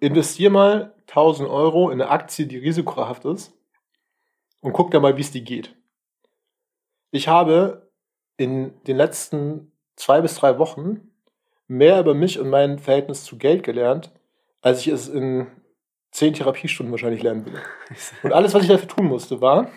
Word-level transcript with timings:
investier 0.00 0.50
mal 0.50 0.94
1000 1.08 1.48
Euro 1.48 1.90
in 1.90 2.00
eine 2.00 2.10
Aktie, 2.10 2.46
die 2.46 2.58
risikohaft 2.58 3.24
ist 3.24 3.52
und 4.60 4.72
guck 4.72 4.90
da 4.90 5.00
mal, 5.00 5.16
wie 5.16 5.22
es 5.22 5.30
die 5.30 5.44
geht. 5.44 5.74
Ich 7.10 7.28
habe 7.28 7.90
in 8.36 8.72
den 8.84 8.96
letzten 8.96 9.72
zwei 9.96 10.20
bis 10.20 10.36
drei 10.36 10.58
Wochen 10.58 11.10
mehr 11.66 12.00
über 12.00 12.14
mich 12.14 12.38
und 12.38 12.50
mein 12.50 12.78
Verhältnis 12.78 13.24
zu 13.24 13.36
Geld 13.36 13.62
gelernt, 13.62 14.12
als 14.60 14.80
ich 14.80 14.88
es 14.88 15.08
in 15.08 15.46
zehn 16.10 16.34
Therapiestunden 16.34 16.90
wahrscheinlich 16.92 17.22
lernen 17.22 17.44
würde. 17.44 17.62
Und 18.22 18.32
alles, 18.32 18.54
was 18.54 18.62
ich 18.62 18.68
dafür 18.68 18.88
tun 18.88 19.06
musste, 19.06 19.42
war 19.42 19.70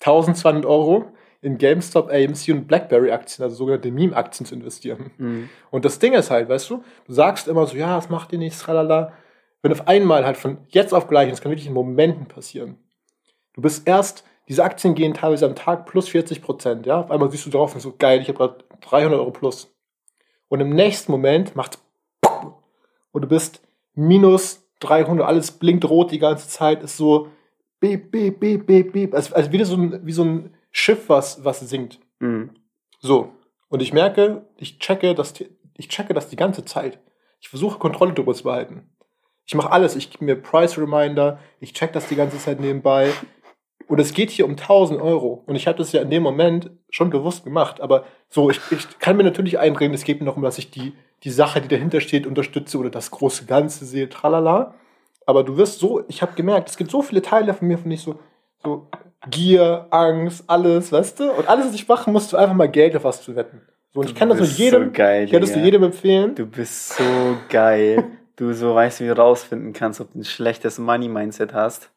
1200 0.00 0.66
Euro 0.66 1.06
in 1.40 1.58
GameStop, 1.58 2.08
AMC 2.08 2.50
und 2.50 2.68
BlackBerry-Aktien, 2.68 3.42
also 3.42 3.56
sogenannte 3.56 3.90
Meme-Aktien 3.90 4.46
zu 4.46 4.54
investieren. 4.54 5.10
Mhm. 5.18 5.48
Und 5.70 5.84
das 5.84 5.98
Ding 5.98 6.12
ist 6.12 6.30
halt, 6.30 6.48
weißt 6.48 6.70
du, 6.70 6.84
du 7.06 7.12
sagst 7.12 7.48
immer 7.48 7.66
so, 7.66 7.76
ja, 7.76 7.96
das 7.96 8.08
macht 8.08 8.30
dir 8.30 8.38
nichts, 8.38 8.60
tralala. 8.60 9.12
Wenn 9.62 9.72
auf 9.72 9.86
einmal 9.86 10.26
halt 10.26 10.36
von 10.36 10.58
jetzt 10.68 10.92
auf 10.92 11.08
gleich, 11.08 11.26
und 11.26 11.32
das 11.32 11.40
kann 11.40 11.50
wirklich 11.50 11.68
in 11.68 11.72
Momenten 11.72 12.26
passieren, 12.26 12.76
du 13.54 13.62
bist 13.62 13.86
erst, 13.86 14.24
diese 14.48 14.64
Aktien 14.64 14.94
gehen 14.94 15.14
teilweise 15.14 15.46
am 15.46 15.54
Tag 15.54 15.86
plus 15.86 16.08
40 16.08 16.42
Prozent, 16.42 16.86
ja, 16.86 17.00
auf 17.00 17.10
einmal 17.10 17.30
siehst 17.30 17.46
du 17.46 17.50
drauf 17.50 17.74
und 17.74 17.80
so, 17.80 17.94
geil, 17.96 18.20
ich 18.20 18.28
habe 18.28 18.38
gerade 18.38 18.64
300 18.80 19.18
Euro 19.18 19.30
plus. 19.30 19.72
Und 20.48 20.60
im 20.60 20.70
nächsten 20.70 21.12
Moment 21.12 21.56
macht 21.56 21.78
und 23.12 23.22
du 23.22 23.28
bist 23.28 23.62
minus 23.94 24.66
300, 24.80 25.26
alles 25.26 25.52
blinkt 25.52 25.84
rot 25.84 26.10
die 26.10 26.18
ganze 26.18 26.48
Zeit, 26.48 26.82
ist 26.82 26.96
so 26.96 27.28
beep, 27.78 28.10
beep, 28.10 28.40
beep, 28.40 28.66
beep, 28.66 28.92
beep, 28.92 29.14
also, 29.14 29.34
also 29.34 29.52
wie 29.52 29.64
so 29.64 29.76
ein, 29.76 30.06
wie 30.06 30.12
so 30.12 30.24
ein 30.24 30.54
Schiff, 30.70 31.08
was, 31.08 31.44
was 31.44 31.60
sinkt. 31.60 32.00
Mhm. 32.18 32.50
So. 33.00 33.32
Und 33.68 33.82
ich 33.82 33.92
merke, 33.92 34.46
ich 34.56 34.78
checke 34.78 35.14
das, 35.14 35.34
ich 35.76 35.88
checke 35.88 36.14
das 36.14 36.28
die 36.28 36.36
ganze 36.36 36.64
Zeit. 36.64 36.98
Ich 37.40 37.48
versuche 37.48 37.78
Kontrolle 37.78 38.12
darüber 38.12 38.34
zu 38.34 38.44
behalten. 38.44 38.90
Ich 39.46 39.54
mache 39.54 39.70
alles. 39.70 39.96
Ich 39.96 40.10
gebe 40.10 40.24
mir 40.24 40.36
Price 40.36 40.78
Reminder. 40.78 41.38
Ich 41.60 41.72
check 41.72 41.92
das 41.92 42.08
die 42.08 42.16
ganze 42.16 42.38
Zeit 42.38 42.60
nebenbei. 42.60 43.10
Und 43.88 43.98
es 43.98 44.14
geht 44.14 44.30
hier 44.30 44.46
um 44.46 44.52
1000 44.52 45.00
Euro. 45.00 45.42
Und 45.46 45.56
ich 45.56 45.66
habe 45.66 45.78
das 45.78 45.92
ja 45.92 46.02
in 46.02 46.10
dem 46.10 46.22
Moment 46.22 46.70
schon 46.90 47.10
bewusst 47.10 47.44
gemacht. 47.44 47.80
Aber 47.80 48.04
so, 48.28 48.50
ich, 48.50 48.60
ich 48.70 48.98
kann 48.98 49.16
mir 49.16 49.24
natürlich 49.24 49.58
einreden, 49.58 49.94
es 49.94 50.04
geht 50.04 50.20
mir 50.20 50.26
noch 50.26 50.36
um, 50.36 50.42
dass 50.42 50.58
ich 50.58 50.70
die, 50.70 50.94
die 51.24 51.30
Sache, 51.30 51.60
die 51.60 51.68
dahinter 51.68 52.00
steht, 52.00 52.26
unterstütze 52.26 52.78
oder 52.78 52.90
das 52.90 53.10
große 53.10 53.44
Ganze 53.46 53.84
sehe, 53.84 54.08
tralala. 54.08 54.74
Aber 55.26 55.44
du 55.44 55.56
wirst 55.56 55.78
so, 55.78 56.04
ich 56.08 56.22
habe 56.22 56.32
gemerkt, 56.34 56.68
es 56.68 56.76
gibt 56.76 56.90
so 56.90 57.02
viele 57.02 57.22
Teile 57.22 57.54
von 57.54 57.68
mir, 57.68 57.78
von 57.78 57.90
ich 57.90 58.02
so, 58.02 58.18
so 58.62 58.88
Gier, 59.28 59.86
Angst, 59.90 60.44
alles, 60.48 60.90
weißt 60.90 61.20
du? 61.20 61.30
Und 61.30 61.48
alles, 61.48 61.66
was 61.66 61.74
ich 61.74 61.86
machen 61.86 62.12
musst 62.12 62.32
du 62.32 62.36
einfach 62.36 62.54
mal 62.54 62.68
Geld 62.68 62.96
auf 62.96 63.04
was 63.04 63.22
zu 63.22 63.36
wetten. 63.36 63.62
So, 63.92 64.00
und 64.00 64.06
ich 64.06 64.14
kann 64.14 64.28
das 64.28 64.38
mit 64.38 64.48
bist 64.48 64.58
jedem, 64.58 64.84
so 64.86 64.90
geil, 64.90 65.24
ich 65.24 65.30
kann 65.30 65.40
das 65.40 65.50
Digga. 65.50 65.60
dir 65.60 65.64
jedem 65.66 65.82
empfehlen. 65.84 66.34
Du 66.34 66.46
bist 66.46 66.96
so 66.96 67.04
geil. 67.48 68.04
Du 68.36 68.52
so 68.52 68.74
weißt, 68.74 69.00
wie 69.00 69.06
du 69.06 69.16
rausfinden 69.16 69.72
kannst, 69.72 70.00
ob 70.00 70.12
du 70.12 70.20
ein 70.20 70.24
schlechtes 70.24 70.78
Money-Mindset 70.78 71.52
hast. 71.54 71.90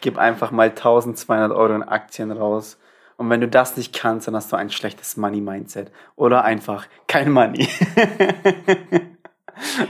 Gib 0.00 0.18
einfach 0.18 0.50
mal 0.50 0.68
1200 0.68 1.52
Euro 1.52 1.74
in 1.74 1.82
Aktien 1.82 2.30
raus. 2.30 2.78
Und 3.16 3.28
wenn 3.28 3.40
du 3.40 3.48
das 3.48 3.76
nicht 3.76 3.94
kannst, 3.94 4.26
dann 4.28 4.34
hast 4.34 4.50
du 4.50 4.56
ein 4.56 4.70
schlechtes 4.70 5.16
Money-Mindset. 5.16 5.92
Oder 6.16 6.44
einfach 6.44 6.86
kein 7.06 7.30
Money. 7.30 7.68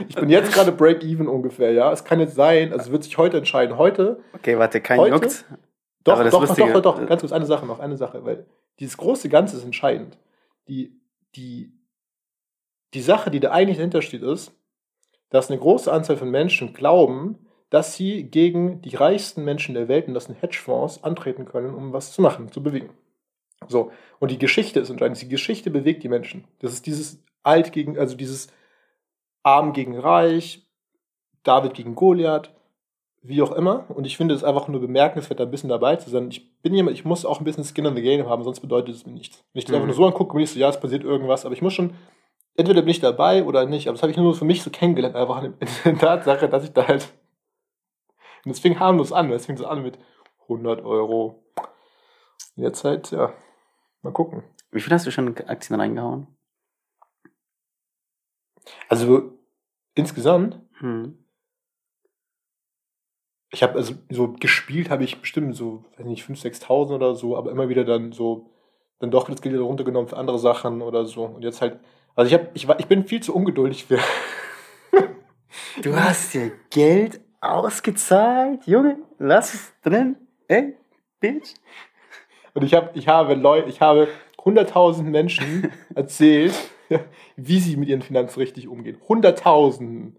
Ich 0.09 0.15
bin 0.15 0.29
jetzt 0.29 0.53
gerade 0.53 0.71
Break-Even 0.71 1.27
ungefähr, 1.27 1.71
ja. 1.71 1.91
Es 1.91 2.03
kann 2.03 2.19
jetzt 2.19 2.35
sein, 2.35 2.71
also 2.73 2.85
es 2.85 2.91
wird 2.91 3.03
sich 3.03 3.17
heute 3.17 3.37
entscheiden. 3.37 3.77
Heute, 3.77 4.19
okay, 4.33 4.57
warte, 4.57 4.81
kein 4.81 4.99
Heute? 4.99 5.15
Juckt. 5.15 5.45
doch, 6.03 6.23
doch, 6.29 6.45
doch, 6.45 6.55
doch, 6.55 6.81
doch, 6.81 7.07
ganz 7.07 7.21
kurz, 7.21 7.31
eine 7.31 7.45
Sache 7.45 7.65
noch, 7.65 7.79
eine 7.79 7.97
Sache, 7.97 8.25
weil 8.25 8.45
dieses 8.79 8.97
große 8.97 9.29
Ganze 9.29 9.57
ist 9.57 9.63
entscheidend. 9.63 10.17
Die, 10.67 10.99
die, 11.35 11.71
die 12.93 13.01
Sache, 13.01 13.31
die 13.31 13.39
da 13.39 13.51
eigentlich 13.51 13.77
dahinter 13.77 14.01
steht, 14.01 14.23
ist, 14.23 14.53
dass 15.31 15.49
eine 15.49 15.59
große 15.59 15.91
Anzahl 15.91 16.17
von 16.17 16.29
Menschen 16.29 16.73
glauben, 16.73 17.39
dass 17.71 17.95
sie 17.95 18.23
gegen 18.23 18.81
die 18.81 18.95
reichsten 18.95 19.43
Menschen 19.43 19.73
der 19.73 19.87
Welt, 19.87 20.07
und 20.07 20.13
das 20.13 20.25
sind 20.25 20.41
Hedgefonds, 20.41 21.03
antreten 21.03 21.45
können, 21.45 21.73
um 21.73 21.93
was 21.93 22.11
zu 22.11 22.21
machen, 22.21 22.51
zu 22.51 22.61
bewegen. 22.61 22.89
So, 23.67 23.91
und 24.19 24.29
die 24.31 24.37
Geschichte 24.37 24.79
ist 24.79 24.89
entscheidend. 24.89 25.21
Die 25.21 25.29
Geschichte 25.29 25.71
bewegt 25.71 26.03
die 26.03 26.09
Menschen. 26.09 26.43
Das 26.59 26.73
ist 26.73 26.85
dieses 26.85 27.23
Alt 27.43 27.71
gegen, 27.71 27.97
also 27.97 28.15
dieses 28.15 28.49
Arm 29.43 29.73
gegen 29.73 29.97
Reich, 29.97 30.67
David 31.43 31.73
gegen 31.73 31.95
Goliath, 31.95 32.51
wie 33.21 33.41
auch 33.41 33.51
immer. 33.51 33.85
Und 33.89 34.05
ich 34.05 34.17
finde 34.17 34.35
es 34.35 34.43
einfach 34.43 34.67
nur 34.67 34.81
bemerkenswert, 34.81 35.39
da 35.39 35.43
ein 35.45 35.51
bisschen 35.51 35.69
dabei 35.69 35.95
zu 35.95 36.09
sein. 36.09 36.29
Ich 36.29 36.59
bin 36.61 36.73
jemand, 36.73 36.97
ich 36.97 37.05
muss 37.05 37.23
auch 37.23 37.39
ein 37.39 37.43
bisschen 37.45 37.63
Skin 37.63 37.85
in 37.85 37.95
the 37.95 38.01
Game 38.01 38.27
haben, 38.27 38.43
sonst 38.43 38.59
bedeutet 38.59 38.95
es 38.95 39.05
mir 39.05 39.13
nichts. 39.13 39.43
Wenn 39.53 39.59
ich 39.59 39.65
das 39.65 39.71
Mhm. 39.71 39.75
einfach 39.75 39.87
nur 39.87 39.95
so 39.95 40.05
angucke, 40.05 40.33
bin 40.33 40.43
ich 40.43 40.51
so, 40.51 40.59
ja, 40.59 40.69
es 40.69 40.79
passiert 40.79 41.03
irgendwas, 41.03 41.45
aber 41.45 41.53
ich 41.53 41.61
muss 41.61 41.73
schon, 41.73 41.93
entweder 42.55 42.81
bin 42.81 42.89
ich 42.91 42.99
dabei 42.99 43.43
oder 43.43 43.65
nicht. 43.65 43.87
Aber 43.87 43.95
das 43.95 44.03
habe 44.03 44.11
ich 44.11 44.17
nur 44.17 44.35
für 44.35 44.45
mich 44.45 44.63
so 44.63 44.69
kennengelernt, 44.69 45.15
einfach 45.15 45.43
in 45.43 45.55
der 45.85 45.97
Tatsache, 45.99 46.49
dass 46.49 46.63
ich 46.63 46.73
da 46.73 46.87
halt. 46.87 47.13
Und 48.45 48.51
es 48.51 48.59
fing 48.59 48.79
harmlos 48.79 49.11
an, 49.11 49.31
es 49.31 49.45
fing 49.45 49.57
so 49.57 49.67
an 49.67 49.83
mit 49.83 49.99
100 50.43 50.81
Euro. 50.83 51.43
Und 52.55 52.63
jetzt 52.63 52.83
halt, 52.83 53.11
ja, 53.11 53.33
mal 54.01 54.13
gucken. 54.13 54.43
Wie 54.71 54.81
viel 54.81 54.93
hast 54.93 55.05
du 55.05 55.11
schon 55.11 55.27
in 55.27 55.47
Aktien 55.47 55.79
reingehauen? 55.79 56.27
Also 58.89 59.37
insgesamt, 59.95 60.59
Hm. 60.79 61.17
ich 63.51 63.61
habe 63.63 63.75
also 63.75 63.93
so 64.09 64.33
gespielt, 64.33 64.89
habe 64.89 65.03
ich 65.03 65.19
bestimmt 65.19 65.55
so, 65.55 65.83
weiß 65.97 66.05
nicht, 66.05 66.23
5.000, 66.23 66.41
6.000 66.41 66.95
oder 66.95 67.15
so, 67.15 67.37
aber 67.37 67.51
immer 67.51 67.69
wieder 67.69 67.83
dann 67.83 68.11
so, 68.11 68.49
dann 68.99 69.11
doch 69.11 69.29
das 69.29 69.41
Geld 69.41 69.53
wieder 69.53 69.63
runtergenommen 69.63 70.07
für 70.07 70.17
andere 70.17 70.39
Sachen 70.39 70.81
oder 70.81 71.05
so. 71.05 71.25
Und 71.25 71.43
jetzt 71.43 71.61
halt, 71.61 71.79
also 72.15 72.27
ich, 72.27 72.33
hab, 72.33 72.55
ich, 72.55 72.67
war- 72.67 72.79
ich 72.79 72.87
bin 72.87 73.05
viel 73.05 73.21
zu 73.21 73.35
ungeduldig 73.35 73.85
für. 73.85 73.99
Du 75.81 75.95
hast 75.95 76.33
dir 76.33 76.51
Geld 76.69 77.19
ausgezahlt, 77.41 78.65
Junge. 78.67 78.97
Lass 79.19 79.53
es 79.53 79.73
drin. 79.83 80.15
Ey, 80.47 80.75
Bitch. 81.19 81.53
Und 82.53 82.63
ich, 82.63 82.73
hab, 82.73 82.95
ich 82.95 83.07
habe 83.07 83.35
Leute, 83.35 83.69
ich 83.69 83.81
habe 83.81 84.07
100.000 84.39 85.03
Menschen 85.03 85.71
erzählt, 85.95 86.53
wie 87.35 87.59
sie 87.59 87.77
mit 87.77 87.89
ihren 87.89 88.01
Finanzen 88.01 88.39
richtig 88.39 88.67
umgehen. 88.67 88.97
100.000. 89.07 90.11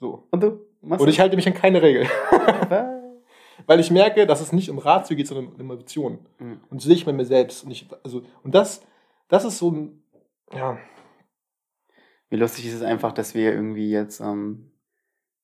So. 0.00 0.26
Und 0.30 0.42
du? 0.42 0.60
Und 0.82 1.08
ich 1.08 1.20
halte 1.20 1.36
mich 1.36 1.46
an 1.46 1.54
keine 1.54 1.82
Regel. 1.82 2.06
Weil 3.66 3.80
ich 3.80 3.90
merke, 3.90 4.26
dass 4.26 4.40
es 4.40 4.52
nicht 4.52 4.70
um 4.70 4.78
Ratio 4.78 5.16
geht, 5.16 5.28
sondern 5.28 5.48
um 5.54 5.60
Emotionen. 5.60 6.26
Mhm. 6.38 6.60
Und 6.70 6.80
sehe 6.82 6.94
ich 6.94 7.04
bei 7.04 7.12
mir 7.12 7.26
selbst. 7.26 7.64
Und, 7.64 7.70
ich, 7.70 7.86
also, 8.02 8.22
und 8.42 8.54
das, 8.54 8.82
das 9.28 9.44
ist 9.44 9.58
so 9.58 9.70
ein, 9.70 10.02
ja, 10.54 10.78
Wie 12.30 12.36
lustig 12.36 12.66
ist 12.66 12.74
es 12.74 12.82
einfach, 12.82 13.12
dass 13.12 13.34
wir 13.34 13.52
irgendwie 13.52 13.90
jetzt 13.90 14.20
ähm, 14.20 14.70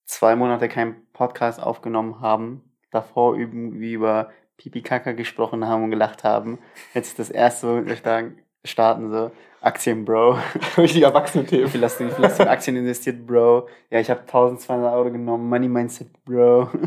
zwei 0.06 0.36
Monate 0.36 0.68
keinen 0.68 1.06
Podcast 1.12 1.60
aufgenommen 1.62 2.20
haben, 2.20 2.62
davor 2.90 3.36
irgendwie 3.36 3.92
über 3.92 4.30
Pipi 4.56 4.82
Kaka 4.82 5.12
gesprochen 5.12 5.66
haben 5.66 5.84
und 5.84 5.90
gelacht 5.90 6.24
haben. 6.24 6.58
Jetzt 6.94 7.18
das 7.18 7.28
erste, 7.30 7.68
wo 7.82 7.86
wir 7.86 7.96
starten- 7.96 8.38
starten 8.64 9.10
so, 9.10 9.30
Aktien, 9.60 10.04
Bro. 10.04 10.38
richtig 10.76 11.02
erwachsene 11.02 11.44
Themen. 11.44 11.72
wie 11.74 11.82
hast 11.82 11.98
du 12.00 12.04
in 12.04 12.48
Aktien 12.48 12.76
investiert, 12.76 13.26
Bro? 13.26 13.68
Ja, 13.90 13.98
ich 13.98 14.08
habe 14.08 14.20
1200 14.20 14.92
Euro 14.94 15.10
genommen, 15.10 15.48
Money 15.48 15.68
Mindset, 15.68 16.08
Bro. 16.24 16.70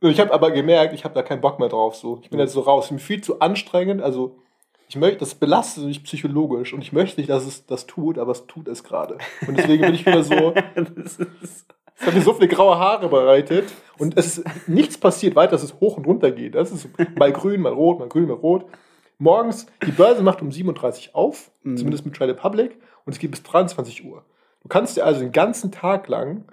Ich 0.00 0.20
habe 0.20 0.32
aber 0.32 0.52
gemerkt, 0.52 0.94
ich 0.94 1.02
habe 1.04 1.14
da 1.14 1.22
keinen 1.22 1.40
Bock 1.40 1.58
mehr 1.58 1.68
drauf. 1.68 1.96
So. 1.96 2.20
Ich 2.22 2.30
bin 2.30 2.38
jetzt 2.38 2.52
so 2.52 2.60
raus. 2.60 2.84
Ich 2.84 2.90
bin 2.90 2.98
viel 3.00 3.20
zu 3.20 3.40
anstrengend. 3.40 4.00
Also, 4.00 4.38
ich 4.88 4.96
möchte, 4.96 5.18
das 5.18 5.34
belastet 5.34 5.84
mich 5.84 6.02
psychologisch. 6.02 6.72
Und 6.72 6.80
ich 6.82 6.92
möchte 6.92 7.20
nicht, 7.20 7.30
dass 7.30 7.44
es 7.46 7.66
das 7.66 7.86
tut, 7.86 8.18
aber 8.18 8.32
es 8.32 8.46
tut 8.46 8.68
es 8.68 8.82
gerade. 8.84 9.18
Und 9.46 9.58
deswegen 9.58 9.82
bin 9.82 9.94
ich 9.94 10.06
wieder 10.06 10.22
so, 10.22 10.54
es 11.04 11.18
hat 12.00 12.14
mir 12.14 12.22
so 12.22 12.32
viele 12.34 12.48
graue 12.48 12.78
Haare 12.78 13.08
bereitet. 13.08 13.72
Und 13.98 14.16
es 14.16 14.38
ist 14.38 14.68
nichts 14.68 14.96
passiert 14.98 15.36
weiter, 15.36 15.52
dass 15.52 15.62
es 15.62 15.78
hoch 15.80 15.96
und 15.96 16.06
runter 16.06 16.30
geht. 16.30 16.54
Das 16.54 16.70
ist 16.72 16.88
mal 17.18 17.32
grün, 17.32 17.60
mal 17.60 17.72
rot, 17.72 17.98
mal 17.98 18.08
grün, 18.08 18.28
mal 18.28 18.34
rot. 18.34 18.64
Morgens, 19.18 19.66
die 19.84 19.90
Börse 19.92 20.22
macht 20.22 20.40
um 20.42 20.52
37 20.52 21.14
auf, 21.14 21.50
Mhm. 21.64 21.76
zumindest 21.76 22.06
mit 22.06 22.14
Trade 22.14 22.34
Public, 22.34 22.78
und 23.04 23.12
es 23.12 23.18
geht 23.18 23.30
bis 23.32 23.42
23 23.42 24.04
Uhr. 24.04 24.24
Du 24.62 24.68
kannst 24.68 24.96
dir 24.96 25.04
also 25.04 25.20
den 25.20 25.32
ganzen 25.32 25.72
Tag 25.72 26.08
lang, 26.08 26.44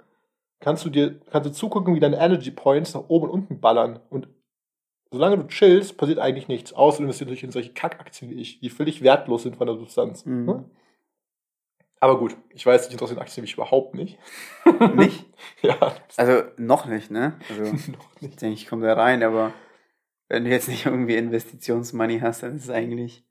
kannst 0.60 0.84
du 0.84 0.90
dir, 0.90 1.20
kannst 1.30 1.48
du 1.48 1.52
zugucken, 1.52 1.94
wie 1.94 2.00
deine 2.00 2.18
Energy 2.18 2.50
Points 2.50 2.92
nach 2.94 3.04
oben 3.08 3.26
und 3.26 3.30
unten 3.30 3.60
ballern. 3.60 4.00
Und 4.10 4.26
solange 5.16 5.38
du 5.38 5.46
chillst, 5.48 5.96
passiert 5.96 6.18
eigentlich 6.18 6.48
nichts. 6.48 6.72
Außer 6.72 6.98
du 6.98 7.04
investierst 7.04 7.26
natürlich 7.28 7.44
in 7.44 7.52
solche 7.52 7.72
Kackaktien 7.72 8.30
wie 8.30 8.40
ich, 8.40 8.60
die 8.60 8.70
völlig 8.70 9.02
wertlos 9.02 9.42
sind 9.42 9.56
von 9.56 9.66
der 9.66 9.76
Substanz. 9.76 10.24
Mhm. 10.24 10.44
Ne? 10.46 10.70
Aber 11.98 12.18
gut, 12.18 12.36
ich 12.50 12.64
weiß, 12.64 12.82
dich 12.84 12.92
interessieren 12.92 13.20
Aktien 13.20 13.42
mich 13.42 13.54
überhaupt 13.54 13.94
nicht. 13.94 14.18
nicht? 14.94 15.24
ja, 15.62 15.96
Also, 16.16 16.42
noch 16.58 16.86
nicht, 16.86 17.10
ne? 17.10 17.38
Also, 17.48 17.62
noch 17.92 18.14
ich 18.16 18.22
nicht. 18.22 18.42
denke, 18.42 18.54
ich 18.54 18.66
komme 18.66 18.86
da 18.86 18.94
rein, 18.94 19.22
aber 19.22 19.52
wenn 20.28 20.44
du 20.44 20.50
jetzt 20.50 20.68
nicht 20.68 20.86
irgendwie 20.86 21.16
Investitionsmoney 21.16 22.20
hast, 22.20 22.42
dann 22.42 22.56
ist 22.56 22.64
es 22.64 22.70
eigentlich 22.70 23.24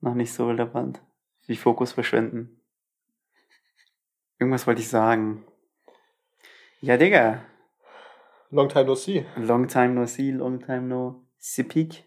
noch 0.00 0.14
nicht 0.14 0.32
so 0.32 0.46
relevant. 0.48 1.00
Wie 1.46 1.56
Fokus 1.56 1.92
verschwenden. 1.92 2.60
Irgendwas 4.38 4.66
wollte 4.66 4.80
ich 4.80 4.88
sagen. 4.88 5.44
Ja, 6.80 6.96
Digga. 6.96 7.42
Long 8.52 8.68
time 8.68 8.84
no 8.84 8.94
see. 8.94 9.24
Long 9.36 9.66
time 9.66 9.94
no 9.94 10.04
see, 10.04 10.30
long 10.30 10.60
time 10.60 10.82
no 10.82 11.24
speak. 11.40 12.04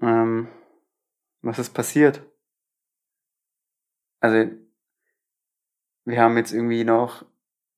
Ähm, 0.00 0.48
was 1.42 1.58
ist 1.58 1.74
passiert? 1.74 2.22
Also, 4.20 4.52
wir 6.04 6.20
haben 6.20 6.36
jetzt 6.36 6.52
irgendwie 6.52 6.84
noch 6.84 7.24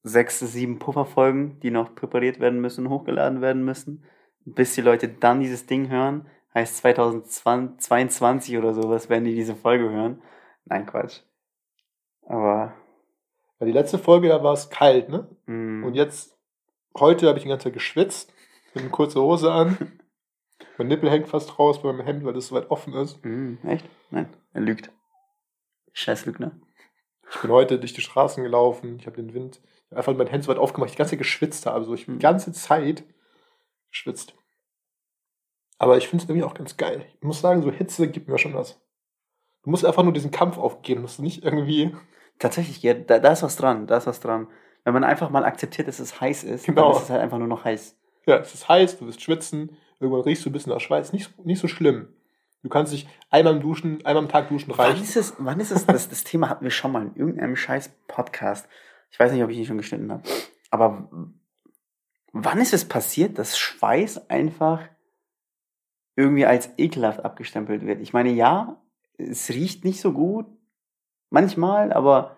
sechs, 0.03 0.39
sieben 0.41 0.79
Pufferfolgen, 0.79 1.59
die 1.61 1.71
noch 1.71 1.95
präpariert 1.95 2.39
werden 2.39 2.61
müssen, 2.61 2.91
hochgeladen 2.91 3.41
werden 3.41 3.65
müssen. 3.65 4.05
Bis 4.45 4.75
die 4.75 4.83
Leute 4.83 5.09
dann 5.09 5.41
dieses 5.41 5.67
Ding 5.67 5.89
hören, 5.89 6.29
heißt 6.55 6.77
2022 6.79 8.59
oder 8.59 8.75
sowas, 8.75 9.09
werden 9.09 9.25
die 9.25 9.35
diese 9.35 9.57
Folge 9.57 9.89
hören. 9.91 10.23
Nein, 10.67 10.85
Quatsch. 10.87 11.23
Aber. 12.27 12.75
Ja, 13.59 13.67
die 13.67 13.73
letzte 13.73 13.99
Folge, 13.99 14.29
da 14.29 14.43
war 14.45 14.53
es 14.53 14.71
kalt, 14.71 15.09
ne? 15.09 15.29
Mm, 15.47 15.83
Und 15.85 15.95
jetzt, 15.95 16.38
heute 16.97 17.29
habe 17.29 17.39
ich 17.39 17.45
die 17.45 17.49
ganze 17.49 17.65
Zeit 17.65 17.75
geschwitzt, 17.75 18.33
mit 18.75 18.83
eine 18.85 18.91
kurze 18.91 19.21
Hose 19.21 19.51
an. 19.53 20.01
mein 20.79 20.89
Nippel 20.89 21.11
hängt 21.11 21.29
fast 21.29 21.59
raus 21.59 21.83
bei 21.83 21.93
meinem 21.93 22.07
Hemd, 22.07 22.25
weil 22.25 22.33
das 22.35 22.49
so 22.49 22.55
weit 22.55 22.71
offen 22.71 22.95
ist. 22.95 23.25
mm, 23.25 23.57
echt? 23.67 23.85
Nein, 24.11 24.29
er 24.53 24.61
lügt. 24.61 24.91
Scheiß 25.93 26.27
Lügner. 26.27 26.53
Ich 27.31 27.41
bin 27.41 27.51
heute 27.51 27.79
durch 27.79 27.93
die 27.93 28.01
Straßen 28.01 28.43
gelaufen, 28.43 28.99
ich 28.99 29.07
habe 29.07 29.17
den 29.17 29.35
Wind 29.35 29.61
einfach 29.91 30.15
mein 30.15 30.27
Hemd 30.27 30.45
so 30.45 30.51
weit 30.51 30.59
aufgemacht, 30.59 30.91
ich 30.91 30.97
die 30.97 30.99
ganze 30.99 31.11
Zeit 31.13 31.19
geschwitzt 31.19 31.67
habe. 31.67 31.85
So, 31.85 31.95
ich 31.95 32.05
die 32.05 32.13
Hm. 32.13 32.19
ganze 32.19 32.53
Zeit 32.53 33.05
geschwitzt. 33.91 34.35
Aber 35.79 35.97
ich 35.97 36.09
finde 36.09 36.25
es 36.25 36.29
irgendwie 36.29 36.45
auch 36.45 36.55
ganz 36.55 36.77
geil. 36.77 37.07
Ich 37.15 37.23
muss 37.23 37.41
sagen, 37.41 37.63
so 37.63 37.71
Hitze 37.71 38.09
gibt 38.09 38.29
mir 38.29 38.39
schon 38.39 38.55
was. 38.55 38.81
Du 39.63 39.71
musst 39.71 39.85
einfach 39.85 40.03
nur 40.03 40.13
diesen 40.13 40.31
Kampf 40.31 40.59
aufgehen, 40.59 41.01
musst 41.03 41.19
du 41.19 41.23
nicht 41.23 41.45
irgendwie. 41.45 41.95
Tatsächlich, 42.39 42.83
ja, 42.83 42.95
da, 42.95 43.19
da 43.19 43.33
ist 43.33 43.43
was 43.43 43.57
dran, 43.57 43.87
da 43.87 43.97
ist 43.99 44.07
was 44.07 44.21
dran. 44.21 44.49
Wenn 44.85 44.95
man 44.95 45.05
einfach 45.05 45.31
mal 45.31 45.45
akzeptiert, 45.45 45.89
dass 45.89 45.99
es 45.99 46.21
heiß 46.21 46.45
ist, 46.45 46.65
Genau. 46.67 46.89
dann 46.89 46.97
ist 46.97 47.03
es 47.05 47.11
halt 47.11 47.21
einfach 47.21 47.39
nur 47.39 47.49
noch 47.49 47.65
heiß. 47.65 47.97
Ja, 48.27 48.37
es 48.39 48.55
ist 48.55 48.69
heiß, 48.69 48.99
du 48.99 49.07
wirst 49.07 49.21
schwitzen, 49.23 49.77
irgendwann 50.01 50.23
riechst 50.23 50.45
du 50.45 50.51
ein 50.51 50.53
bisschen 50.53 50.73
nach 50.73 50.81
Schweiz. 50.81 51.13
Nicht, 51.13 51.31
so- 51.37 51.43
nicht 51.45 51.61
so 51.61 51.69
schlimm. 51.69 52.09
Du 52.63 52.69
kannst 52.69 52.93
dich 52.93 53.09
einmal 53.31 53.55
im 53.55 53.61
Duschen, 53.61 54.05
einmal 54.05 54.25
am 54.25 54.29
Tag 54.29 54.49
duschen 54.49 54.73
Wann 54.77 54.87
reichen. 54.91 55.03
ist 55.05 55.17
es, 55.17 55.35
wann 55.39 55.61
ist 55.61 55.71
es, 55.71 55.87
das, 55.87 56.09
das 56.09 56.25
Thema 56.25 56.49
hatten 56.49 56.65
wir 56.65 56.71
schon 56.73 56.91
mal 56.93 57.03
in 57.07 57.15
irgendeinem 57.15 57.55
scheiß 57.57 57.91
Podcast. 58.09 58.69
Ich 59.11 59.19
weiß 59.21 59.33
nicht, 59.33 59.43
ob 59.45 59.51
ich 59.51 59.59
ihn 59.59 59.65
schon 59.65 59.77
geschnitten 59.79 60.11
habe. 60.11 60.23
Aber 60.71 61.09
wann 62.33 62.61
ist 62.61 62.75
es 62.75 62.87
passiert, 62.87 63.39
dass 63.39 63.57
Schweiß 63.59 64.29
einfach 64.29 64.83
irgendwie 66.17 66.47
als 66.47 66.71
ekelhaft 66.79 67.25
abgestempelt 67.25 67.87
wird? 67.87 68.01
Ich 68.01 68.13
meine, 68.13 68.31
ja, 68.31 68.81
es 69.19 69.49
riecht 69.51 69.85
nicht 69.85 70.01
so 70.01 70.13
gut. 70.13 70.47
Manchmal, 71.31 71.93
aber 71.93 72.38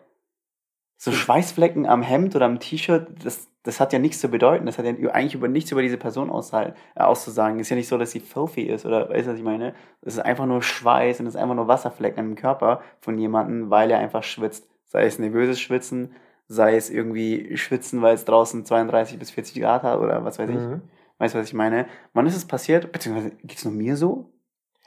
so 1.02 1.12
Schweißflecken 1.12 1.86
am 1.86 2.02
Hemd 2.02 2.36
oder 2.36 2.44
am 2.44 2.60
T-Shirt, 2.60 3.24
das, 3.24 3.48
das 3.62 3.80
hat 3.80 3.94
ja 3.94 3.98
nichts 3.98 4.20
zu 4.20 4.28
bedeuten. 4.28 4.66
Das 4.66 4.76
hat 4.76 4.84
ja 4.84 4.92
eigentlich 5.12 5.34
über 5.34 5.48
nichts 5.48 5.72
über 5.72 5.80
diese 5.80 5.96
Person 5.96 6.28
äh, 6.28 6.72
auszusagen. 6.94 7.58
Ist 7.58 7.70
ja 7.70 7.76
nicht 7.76 7.88
so, 7.88 7.96
dass 7.96 8.10
sie 8.10 8.20
filthy 8.20 8.64
ist 8.64 8.84
oder 8.84 9.08
weißt 9.08 9.26
du, 9.26 9.30
was 9.32 9.38
ich 9.38 9.44
meine? 9.44 9.74
Es 10.02 10.14
ist 10.14 10.20
einfach 10.20 10.44
nur 10.44 10.62
Schweiß 10.62 11.20
und 11.20 11.26
es 11.26 11.36
ist 11.36 11.40
einfach 11.40 11.54
nur 11.54 11.68
Wasserflecken 11.68 12.22
im 12.22 12.34
Körper 12.34 12.82
von 13.00 13.16
jemandem, 13.16 13.70
weil 13.70 13.90
er 13.90 13.98
einfach 13.98 14.22
schwitzt. 14.22 14.68
Sei 14.84 15.06
es 15.06 15.18
nervöses 15.18 15.58
Schwitzen, 15.58 16.12
sei 16.48 16.76
es 16.76 16.90
irgendwie 16.90 17.56
Schwitzen, 17.56 18.02
weil 18.02 18.14
es 18.14 18.26
draußen 18.26 18.66
32 18.66 19.18
bis 19.18 19.30
40 19.30 19.62
Grad 19.62 19.82
hat 19.84 20.00
oder 20.00 20.22
was 20.22 20.38
weiß 20.38 20.50
ich. 20.50 20.56
Mhm. 20.56 20.82
Weißt 21.16 21.34
du, 21.34 21.38
was 21.38 21.46
ich 21.46 21.54
meine? 21.54 21.86
Wann 22.12 22.26
ist 22.26 22.36
es 22.36 22.44
passiert? 22.44 22.92
Beziehungsweise, 22.92 23.30
geht's 23.44 23.64
nur 23.64 23.72
mir 23.72 23.96
so? 23.96 24.30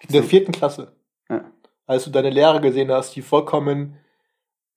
In 0.01 0.13
der 0.13 0.23
vierten 0.23 0.51
Klasse. 0.51 0.95
Ja. 1.27 1.45
Als 1.87 2.03
du 2.03 2.11
deine 2.11 2.29
Lehrer 2.29 2.59
gesehen 2.59 2.91
hast, 2.91 3.15
die 3.15 3.23
vollkommen 3.23 3.97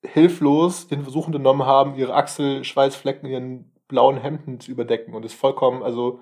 hilflos 0.03 0.87
den 0.87 1.03
Versuch 1.03 1.27
unternommen 1.27 1.65
haben, 1.65 1.95
ihre 1.95 2.13
Achselschweißflecken 2.13 3.27
in 3.27 3.33
ihren 3.33 3.71
blauen 3.87 4.17
Hemden 4.17 4.59
zu 4.59 4.71
überdecken 4.71 5.13
und 5.13 5.25
es 5.25 5.33
vollkommen, 5.33 5.83
also 5.83 6.19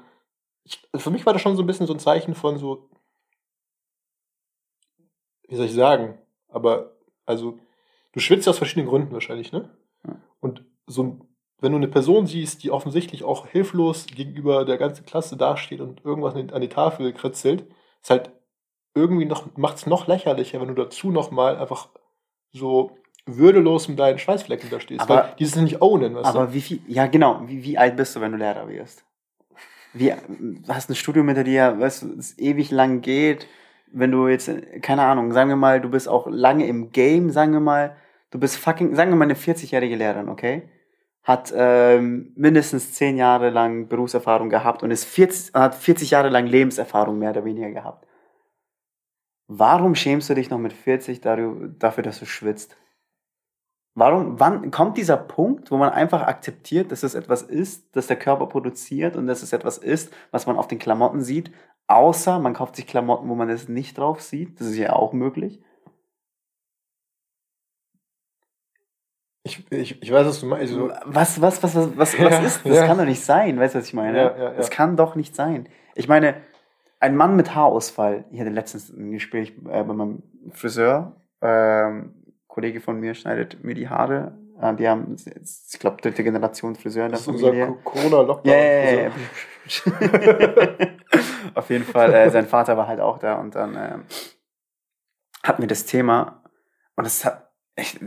ich, 0.64 0.82
für 0.96 1.12
mich 1.12 1.26
war 1.26 1.34
das 1.34 1.42
schon 1.42 1.56
so 1.56 1.64
ein 1.64 1.68
bisschen 1.68 1.88
so 1.88 1.94
ein 1.94 2.00
Zeichen 2.00 2.36
von 2.36 2.58
so, 2.58 2.90
wie 5.48 5.56
soll 5.56 5.66
ich 5.66 5.74
sagen, 5.74 6.18
aber 6.48 6.96
also 7.26 7.60
du 8.14 8.20
schwitzt 8.20 8.46
ja 8.46 8.52
aus 8.52 8.58
verschiedenen 8.58 8.88
Gründen 8.88 9.14
wahrscheinlich, 9.14 9.52
ne? 9.52 9.70
Ja. 10.08 10.16
Und 10.40 10.64
so 10.88 11.04
ein, 11.04 11.28
wenn 11.60 11.72
du 11.72 11.78
eine 11.78 11.88
Person 11.88 12.28
siehst, 12.28 12.64
die 12.64 12.72
offensichtlich 12.72 13.24
auch 13.24 13.48
hilflos 13.48 14.08
gegenüber 14.08 14.66
der 14.66 14.78
ganzen 14.78 15.06
Klasse 15.06 15.38
dasteht 15.38 15.82
und 15.82 16.04
irgendwas 16.04 16.36
an 16.36 16.62
die- 16.62 16.70
Tafel 16.70 17.14
kritzelt, 17.14 17.66
ist 18.02 18.10
halt 18.10 18.32
irgendwie 18.94 19.26
noch, 19.26 19.56
macht 19.58 19.78
es 19.78 19.86
noch 19.86 20.08
lächerlicher, 20.08 20.62
wenn 20.62 20.68
du 20.70 20.74
dazu 20.76 21.12
noch 21.12 21.32
mal 21.32 21.58
einfach 21.58 21.90
so 22.52 22.98
würdelos 23.26 23.88
mit 23.88 24.00
deinen 24.00 24.20
Schweißflecken 24.20 24.70
da 24.70 24.80
stehst. 24.80 25.02
Aber- 25.02 25.16
weil 25.16 25.36
die 25.40 25.44
es 25.46 25.56
nicht 25.56 25.82
ownen, 25.82 26.16
weißt 26.16 26.26
Aber 26.26 26.48
du? 26.48 26.54
wie 26.54 26.62
viel, 26.62 26.80
ja 26.88 27.08
genau, 27.08 27.42
wie, 27.46 27.64
wie 27.64 27.78
alt 27.78 27.96
bist 27.96 28.16
du, 28.16 28.22
wenn 28.22 28.32
du 28.32 28.38
Lehrer 28.38 28.68
wirst? 28.70 29.04
Wie, 29.94 30.14
hast 30.68 30.90
ein 30.90 30.96
Studium 30.96 31.28
hinter 31.28 31.44
dir, 31.44 31.80
weißt 31.80 32.04
du, 32.04 32.14
es 32.20 32.38
ewig 32.38 32.70
lang 32.72 33.02
geht, 33.02 33.48
wenn 33.92 34.12
du 34.12 34.28
jetzt, 34.28 34.52
keine 34.82 35.04
Ahnung, 35.04 35.32
sagen 35.32 35.50
wir 35.50 35.56
mal, 35.56 35.80
du 35.80 35.90
bist 35.90 36.10
auch 36.10 36.28
lange 36.28 36.68
im 36.68 36.92
Game, 36.92 37.30
sagen 37.30 37.54
wir 37.54 37.62
mal, 37.62 37.96
du 38.30 38.40
bist 38.40 38.58
fucking, 38.58 38.94
sagen 38.94 39.12
wir 39.12 39.16
mal 39.16 39.24
eine 39.24 39.36
40-jährige 39.36 39.96
Lehrerin, 39.96 40.28
okay? 40.30 40.70
Hat 41.24 41.52
ähm, 41.56 42.34
mindestens 42.36 42.94
10 42.94 43.18
Jahre 43.18 43.50
lang 43.50 43.88
Berufserfahrung 43.88 44.50
gehabt 44.50 44.84
und 44.84 44.92
ist 44.92 45.06
40, 45.06 45.54
hat 45.54 45.74
40 45.74 46.12
Jahre 46.12 46.30
lang 46.30 46.46
Lebenserfahrung 46.46 47.18
mehr 47.18 47.32
oder 47.32 47.46
weniger 47.46 47.72
gehabt. 47.72 48.06
Warum 49.48 49.96
schämst 49.96 50.30
du 50.30 50.34
dich 50.34 50.50
noch 50.50 50.60
mit 50.60 50.74
40 50.74 51.22
darüber, 51.22 51.68
dafür, 51.80 52.04
dass 52.04 52.20
du 52.20 52.26
schwitzt? 52.26 52.76
Warum, 53.98 54.40
wann 54.42 54.72
kommt 54.72 54.98
dieser 54.98 55.16
Punkt, 55.16 55.72
wo 55.72 55.78
man 55.78 55.90
einfach 55.90 56.24
akzeptiert, 56.24 56.92
dass 56.92 57.04
es 57.04 57.16
etwas 57.16 57.42
ist, 57.42 57.96
das 57.96 58.08
der 58.08 58.18
Körper 58.18 58.48
produziert 58.48 59.16
und 59.16 59.26
dass 59.26 59.42
es 59.42 59.54
etwas 59.54 59.78
ist, 59.78 60.14
was 60.32 60.46
man 60.46 60.58
auf 60.58 60.68
den 60.68 60.80
Klamotten 60.80 61.22
sieht, 61.22 61.52
außer 61.88 62.40
man 62.40 62.54
kauft 62.54 62.76
sich 62.76 62.88
Klamotten, 62.88 63.30
wo 63.30 63.36
man 63.36 63.50
es 63.50 63.70
nicht 63.70 63.98
drauf 63.98 64.22
sieht, 64.22 64.60
das 64.60 64.68
ist 64.68 64.78
ja 64.78 64.92
auch 64.92 65.14
möglich. 65.14 65.62
Ich, 69.44 69.72
ich, 69.72 70.02
ich 70.02 70.12
weiß, 70.12 70.26
was 70.26 70.42
du 70.42 70.48
meinst. 70.48 70.74
Also, 70.74 70.92
Was, 71.06 71.40
was, 71.40 71.64
was, 71.64 71.76
was, 71.76 71.98
was, 71.98 72.18
Ja, 72.18 72.26
was 72.26 72.44
ist? 72.44 72.66
Das 72.66 72.78
ja. 72.78 72.88
kann 72.88 72.98
doch 72.98 73.06
nicht 73.06 73.24
sein, 73.24 73.60
weißt 73.60 73.76
du, 73.76 73.80
was 73.80 73.88
ich 73.88 73.94
meine? 73.94 74.18
Ja. 74.18 74.54
Das 74.56 74.72
kann 74.72 74.98
doch 74.98 75.16
nicht 75.16 75.36
sein. 75.36 75.70
Ich 75.94 76.08
meine, 76.10 76.42
ein 77.00 77.16
Mann 77.16 77.36
mit 77.36 77.56
Haarausfall, 77.56 78.26
ich 78.32 78.42
hatte 78.42 78.50
letztens 78.50 78.90
ein 78.90 79.12
Gespräch 79.12 79.54
äh, 79.70 79.84
bei 79.84 79.94
meinem 79.94 80.24
Friseur, 80.52 81.16
ähm, 81.42 82.25
Kollege 82.56 82.80
von 82.80 83.00
mir 83.00 83.14
schneidet 83.14 83.64
mir 83.66 83.76
die 83.76 83.90
Haare, 83.90 84.38
äh, 84.62 84.74
die 84.76 84.88
haben, 84.88 85.16
ich 85.18 85.80
glaube, 85.80 86.02
dritte 86.02 86.24
Generation 86.24 86.76
Friseur 86.76 87.06
in 87.06 87.12
der 87.12 87.18
das 87.18 87.22
ist 87.22 87.28
unser 87.28 87.48
Familie. 87.48 87.68
Co- 87.84 87.92
Corona-Lockdown. 87.92 88.54
Ja, 88.54 88.64
ja, 88.64 89.02
ja. 89.04 89.12
Auf 91.54 91.70
jeden 91.70 91.84
Fall, 91.86 92.14
äh, 92.14 92.30
sein 92.30 92.48
Vater 92.48 92.78
war 92.78 92.88
halt 92.88 93.00
auch 93.02 93.18
da 93.20 93.36
und 93.36 93.56
dann 93.56 93.76
ähm, 93.76 94.04
hatten 95.44 95.62
wir 95.62 95.68
das 95.68 95.86
Thema 95.86 96.42
und 96.96 97.06
es 97.06 97.24
hat, 97.26 97.52
ich, 97.76 98.00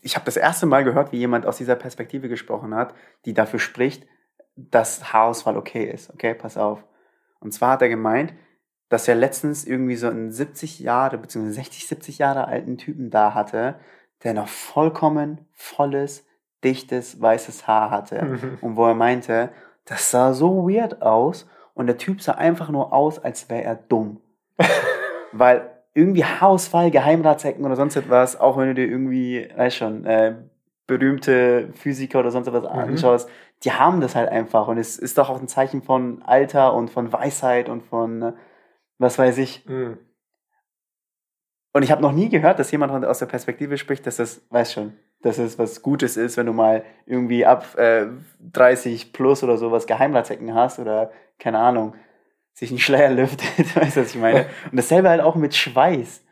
ich 0.00 0.16
habe 0.16 0.24
das 0.26 0.36
erste 0.36 0.66
Mal 0.66 0.82
gehört, 0.84 1.12
wie 1.12 1.18
jemand 1.18 1.46
aus 1.46 1.56
dieser 1.56 1.76
Perspektive 1.76 2.28
gesprochen 2.28 2.74
hat, 2.74 2.94
die 3.24 3.32
dafür 3.34 3.58
spricht, 3.60 4.06
dass 4.56 5.12
Haarausfall 5.12 5.56
okay 5.56 5.84
ist. 5.84 6.10
Okay, 6.12 6.34
pass 6.34 6.56
auf. 6.56 6.84
Und 7.40 7.52
zwar 7.52 7.70
hat 7.72 7.82
er 7.82 7.88
gemeint, 7.88 8.32
dass 8.94 9.08
er 9.08 9.16
letztens 9.16 9.64
irgendwie 9.64 9.96
so 9.96 10.06
einen 10.06 10.30
70 10.30 10.78
Jahre 10.78 11.18
bzw. 11.18 11.50
60, 11.50 11.88
70 11.88 12.18
Jahre 12.18 12.46
alten 12.46 12.78
Typen 12.78 13.10
da 13.10 13.34
hatte, 13.34 13.74
der 14.22 14.34
noch 14.34 14.46
vollkommen 14.46 15.48
volles, 15.52 16.24
dichtes, 16.62 17.20
weißes 17.20 17.66
Haar 17.66 17.90
hatte. 17.90 18.24
Mhm. 18.24 18.58
Und 18.60 18.76
wo 18.76 18.86
er 18.86 18.94
meinte, 18.94 19.50
das 19.84 20.12
sah 20.12 20.32
so 20.32 20.68
weird 20.68 21.02
aus 21.02 21.48
und 21.74 21.88
der 21.88 21.98
Typ 21.98 22.22
sah 22.22 22.34
einfach 22.34 22.70
nur 22.70 22.92
aus, 22.92 23.18
als 23.18 23.50
wäre 23.50 23.64
er 23.64 23.74
dumm. 23.74 24.20
Weil 25.32 25.68
irgendwie 25.92 26.24
Haarausfall, 26.24 26.92
Geheimratsecken 26.92 27.64
oder 27.64 27.74
sonst 27.74 27.96
etwas, 27.96 28.38
auch 28.38 28.56
wenn 28.56 28.68
du 28.68 28.74
dir 28.74 28.86
irgendwie, 28.86 29.48
weißt 29.56 29.76
schon, 29.76 30.04
äh, 30.06 30.36
berühmte 30.86 31.70
Physiker 31.72 32.20
oder 32.20 32.30
sonst 32.30 32.46
etwas 32.46 32.64
anschaust, 32.64 33.28
die 33.64 33.72
haben 33.72 34.00
das 34.00 34.14
halt 34.14 34.28
einfach 34.28 34.68
und 34.68 34.78
es 34.78 34.96
ist 34.96 35.18
doch 35.18 35.30
auch 35.30 35.40
ein 35.40 35.48
Zeichen 35.48 35.82
von 35.82 36.22
Alter 36.22 36.74
und 36.74 36.90
von 36.90 37.12
Weisheit 37.12 37.68
und 37.68 37.82
von, 37.82 38.34
was 38.98 39.18
weiß 39.18 39.38
ich. 39.38 39.66
Mhm. 39.66 39.98
Und 41.72 41.82
ich 41.82 41.90
habe 41.90 42.02
noch 42.02 42.12
nie 42.12 42.28
gehört, 42.28 42.58
dass 42.60 42.70
jemand 42.70 43.04
aus 43.04 43.18
der 43.18 43.26
Perspektive 43.26 43.78
spricht, 43.78 44.06
dass 44.06 44.16
das, 44.16 44.42
weiß 44.50 44.72
schon, 44.72 44.92
dass 45.22 45.38
es 45.38 45.58
was 45.58 45.82
Gutes 45.82 46.16
ist, 46.16 46.36
wenn 46.36 46.46
du 46.46 46.52
mal 46.52 46.84
irgendwie 47.04 47.44
ab 47.44 47.76
äh, 47.76 48.06
30 48.52 49.12
plus 49.12 49.42
oder 49.42 49.56
sowas 49.56 49.86
Geheimratsecken 49.86 50.54
hast 50.54 50.78
oder 50.78 51.10
keine 51.38 51.58
Ahnung, 51.58 51.94
sich 52.52 52.70
ein 52.70 52.78
Schleier 52.78 53.10
lüftet, 53.10 53.76
weißt 53.76 53.96
du, 53.96 54.00
was 54.02 54.14
ich 54.14 54.20
meine? 54.20 54.46
Und 54.70 54.76
dasselbe 54.76 55.08
halt 55.08 55.20
auch 55.20 55.34
mit 55.34 55.54
Schweiß. 55.56 56.24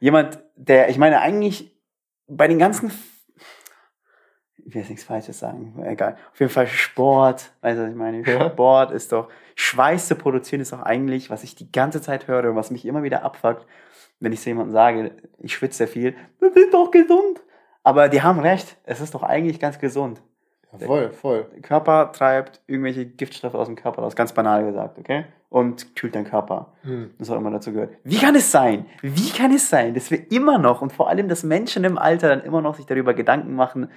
Jemand, 0.00 0.40
der, 0.56 0.90
ich 0.90 0.98
meine, 0.98 1.20
eigentlich 1.20 1.74
bei 2.26 2.46
den 2.46 2.58
ganzen, 2.58 2.92
ich 4.72 4.74
will 4.74 4.80
jetzt 4.80 4.88
nichts 4.88 5.04
Falsches 5.04 5.38
sagen, 5.38 5.74
egal. 5.84 6.16
Auf 6.32 6.40
jeden 6.40 6.50
Fall 6.50 6.66
Sport, 6.66 7.52
weißt 7.60 7.78
du, 7.78 7.82
was 7.82 7.90
ich 7.90 7.94
meine? 7.94 8.22
Ja. 8.26 8.48
Sport 8.48 8.90
ist 8.90 9.12
doch, 9.12 9.28
Schweiß 9.54 10.08
zu 10.08 10.16
produzieren 10.16 10.62
ist 10.62 10.72
doch 10.72 10.80
eigentlich, 10.80 11.28
was 11.28 11.44
ich 11.44 11.54
die 11.54 11.70
ganze 11.70 12.00
Zeit 12.00 12.26
höre 12.26 12.48
und 12.48 12.56
was 12.56 12.70
mich 12.70 12.86
immer 12.86 13.02
wieder 13.02 13.22
abfuckt, 13.22 13.66
wenn 14.20 14.32
ich 14.32 14.40
zu 14.40 14.48
jemandem 14.48 14.72
sage, 14.72 15.10
ich 15.40 15.52
schwitze 15.52 15.76
sehr 15.76 15.88
viel, 15.88 16.14
das 16.40 16.54
ist 16.54 16.72
doch 16.72 16.90
gesund. 16.90 17.42
Aber 17.82 18.08
die 18.08 18.22
haben 18.22 18.40
recht, 18.40 18.78
es 18.84 19.02
ist 19.02 19.14
doch 19.14 19.22
eigentlich 19.22 19.60
ganz 19.60 19.78
gesund. 19.78 20.22
Ja, 20.72 20.86
voll, 20.86 21.10
voll. 21.10 21.46
Der 21.52 21.60
Körper 21.60 22.10
treibt 22.12 22.62
irgendwelche 22.66 23.04
Giftstoffe 23.04 23.54
aus 23.54 23.66
dem 23.66 23.76
Körper 23.76 24.00
raus, 24.00 24.16
ganz 24.16 24.32
banal 24.32 24.64
gesagt, 24.64 24.98
okay? 24.98 25.26
Und 25.50 25.94
kühlt 25.96 26.14
deinen 26.14 26.24
Körper. 26.24 26.72
Mhm. 26.82 27.10
Das 27.18 27.28
hat 27.28 27.36
immer 27.36 27.50
dazu 27.50 27.74
gehört. 27.74 27.90
Wie 28.04 28.16
kann 28.16 28.34
es 28.34 28.50
sein? 28.50 28.86
Wie 29.02 29.28
kann 29.32 29.52
es 29.52 29.68
sein, 29.68 29.92
dass 29.92 30.10
wir 30.10 30.32
immer 30.32 30.56
noch 30.56 30.80
und 30.80 30.94
vor 30.94 31.10
allem, 31.10 31.28
dass 31.28 31.42
Menschen 31.42 31.84
im 31.84 31.98
Alter 31.98 32.30
dann 32.30 32.40
immer 32.40 32.62
noch 32.62 32.76
sich 32.76 32.86
darüber 32.86 33.12
Gedanken 33.12 33.54
machen, 33.54 33.90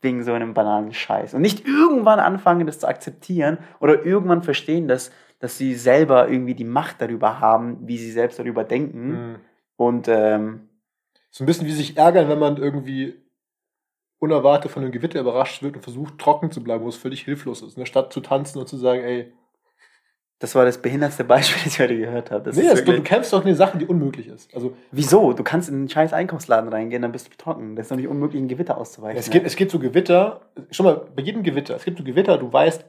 wegen 0.00 0.22
so 0.22 0.32
einem 0.32 0.54
banalen 0.54 0.92
Scheiß. 0.92 1.34
Und 1.34 1.42
nicht 1.42 1.66
irgendwann 1.66 2.20
anfangen, 2.20 2.66
das 2.66 2.78
zu 2.78 2.88
akzeptieren 2.88 3.58
oder 3.80 4.04
irgendwann 4.04 4.42
verstehen, 4.42 4.86
dass, 4.88 5.10
dass 5.38 5.56
sie 5.58 5.74
selber 5.74 6.28
irgendwie 6.28 6.54
die 6.54 6.64
Macht 6.64 7.00
darüber 7.00 7.40
haben, 7.40 7.78
wie 7.88 7.98
sie 7.98 8.10
selbst 8.10 8.38
darüber 8.38 8.64
denken. 8.64 9.08
Mhm. 9.08 9.36
Und 9.76 10.08
ähm, 10.08 10.68
So 11.30 11.42
ein 11.42 11.46
bisschen 11.46 11.66
wie 11.66 11.72
sich 11.72 11.96
ärgern, 11.96 12.28
wenn 12.28 12.38
man 12.38 12.58
irgendwie 12.58 13.14
unerwartet 14.18 14.70
von 14.70 14.82
einem 14.82 14.92
Gewitter 14.92 15.20
überrascht 15.20 15.62
wird 15.62 15.76
und 15.76 15.82
versucht, 15.82 16.18
trocken 16.18 16.50
zu 16.50 16.62
bleiben, 16.62 16.84
wo 16.84 16.88
es 16.88 16.96
völlig 16.96 17.22
hilflos 17.22 17.62
ist. 17.62 17.76
Ne? 17.76 17.86
Statt 17.86 18.12
zu 18.12 18.20
tanzen 18.20 18.58
und 18.58 18.68
zu 18.68 18.76
sagen, 18.76 19.02
ey, 19.02 19.32
das 20.38 20.54
war 20.54 20.64
das 20.64 20.78
behindertste 20.78 21.24
Beispiel, 21.24 21.60
das 21.64 21.74
ich 21.74 21.80
heute 21.80 21.96
gehört 21.96 22.30
habe. 22.30 22.44
Das 22.44 22.56
nee, 22.56 22.62
ist 22.62 22.72
das, 22.72 22.80
du, 22.80 22.86
wirklich, 22.86 23.04
du 23.04 23.08
kämpfst 23.08 23.32
doch 23.32 23.44
eine 23.44 23.54
Sache, 23.54 23.78
die 23.78 23.86
unmöglich 23.86 24.28
ist. 24.28 24.54
Also 24.54 24.76
wieso? 24.90 25.32
Du 25.32 25.42
kannst 25.42 25.68
in 25.68 25.76
einen 25.76 25.88
scheiß 25.88 26.12
Einkaufsladen 26.12 26.68
reingehen, 26.70 27.02
dann 27.02 27.12
bist 27.12 27.28
du 27.28 27.36
trocken. 27.36 27.76
Das 27.76 27.84
ist 27.84 27.90
doch 27.90 27.96
nicht 27.96 28.08
unmöglich, 28.08 28.42
ein 28.42 28.48
Gewitter 28.48 28.76
auszuweichen. 28.78 29.18
es, 29.18 29.30
gibt, 29.30 29.46
es 29.46 29.56
gibt 29.56 29.70
so 29.70 29.78
Gewitter, 29.78 30.42
schon 30.70 30.86
mal, 30.86 31.06
bei 31.14 31.22
jedem 31.22 31.42
Gewitter, 31.42 31.76
es 31.76 31.84
gibt 31.84 31.98
so 31.98 32.04
Gewitter, 32.04 32.38
du 32.38 32.52
weißt, 32.52 32.84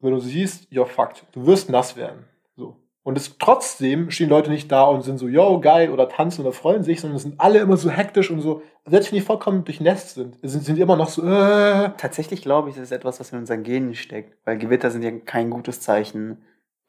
wenn 0.00 0.12
du 0.12 0.20
sie 0.20 0.30
siehst, 0.30 0.70
you're 0.70 0.86
fucked. 0.86 1.24
Du 1.32 1.46
wirst 1.46 1.70
nass 1.70 1.96
werden. 1.96 2.24
So. 2.56 2.76
Und 3.04 3.16
es, 3.16 3.36
trotzdem 3.38 4.10
stehen 4.10 4.28
Leute 4.28 4.50
nicht 4.50 4.70
da 4.70 4.84
und 4.84 5.02
sind 5.02 5.18
so, 5.18 5.28
yo, 5.28 5.60
geil, 5.60 5.90
oder 5.90 6.08
tanzen 6.08 6.42
oder 6.42 6.52
freuen 6.52 6.84
sich, 6.84 7.00
sondern 7.00 7.16
es 7.16 7.22
sind 7.22 7.40
alle 7.40 7.60
immer 7.60 7.76
so 7.76 7.90
hektisch 7.90 8.30
und 8.30 8.40
so, 8.40 8.62
selbst 8.84 9.10
wenn 9.10 9.18
die 9.18 9.24
vollkommen 9.24 9.64
durchnässt 9.64 10.14
sind, 10.14 10.38
sind, 10.42 10.64
sind 10.64 10.76
die 10.76 10.82
immer 10.82 10.96
noch 10.96 11.08
so, 11.08 11.22
äh, 11.22 11.90
Tatsächlich 11.96 12.42
glaube 12.42 12.68
ich, 12.68 12.76
das 12.76 12.84
ist 12.84 12.92
etwas, 12.92 13.20
was 13.20 13.32
in 13.32 13.38
unseren 13.38 13.62
Genen 13.62 13.94
steckt. 13.94 14.36
Weil 14.44 14.58
Gewitter 14.58 14.90
sind 14.90 15.02
ja 15.02 15.10
kein 15.10 15.50
gutes 15.50 15.80
Zeichen. 15.80 16.38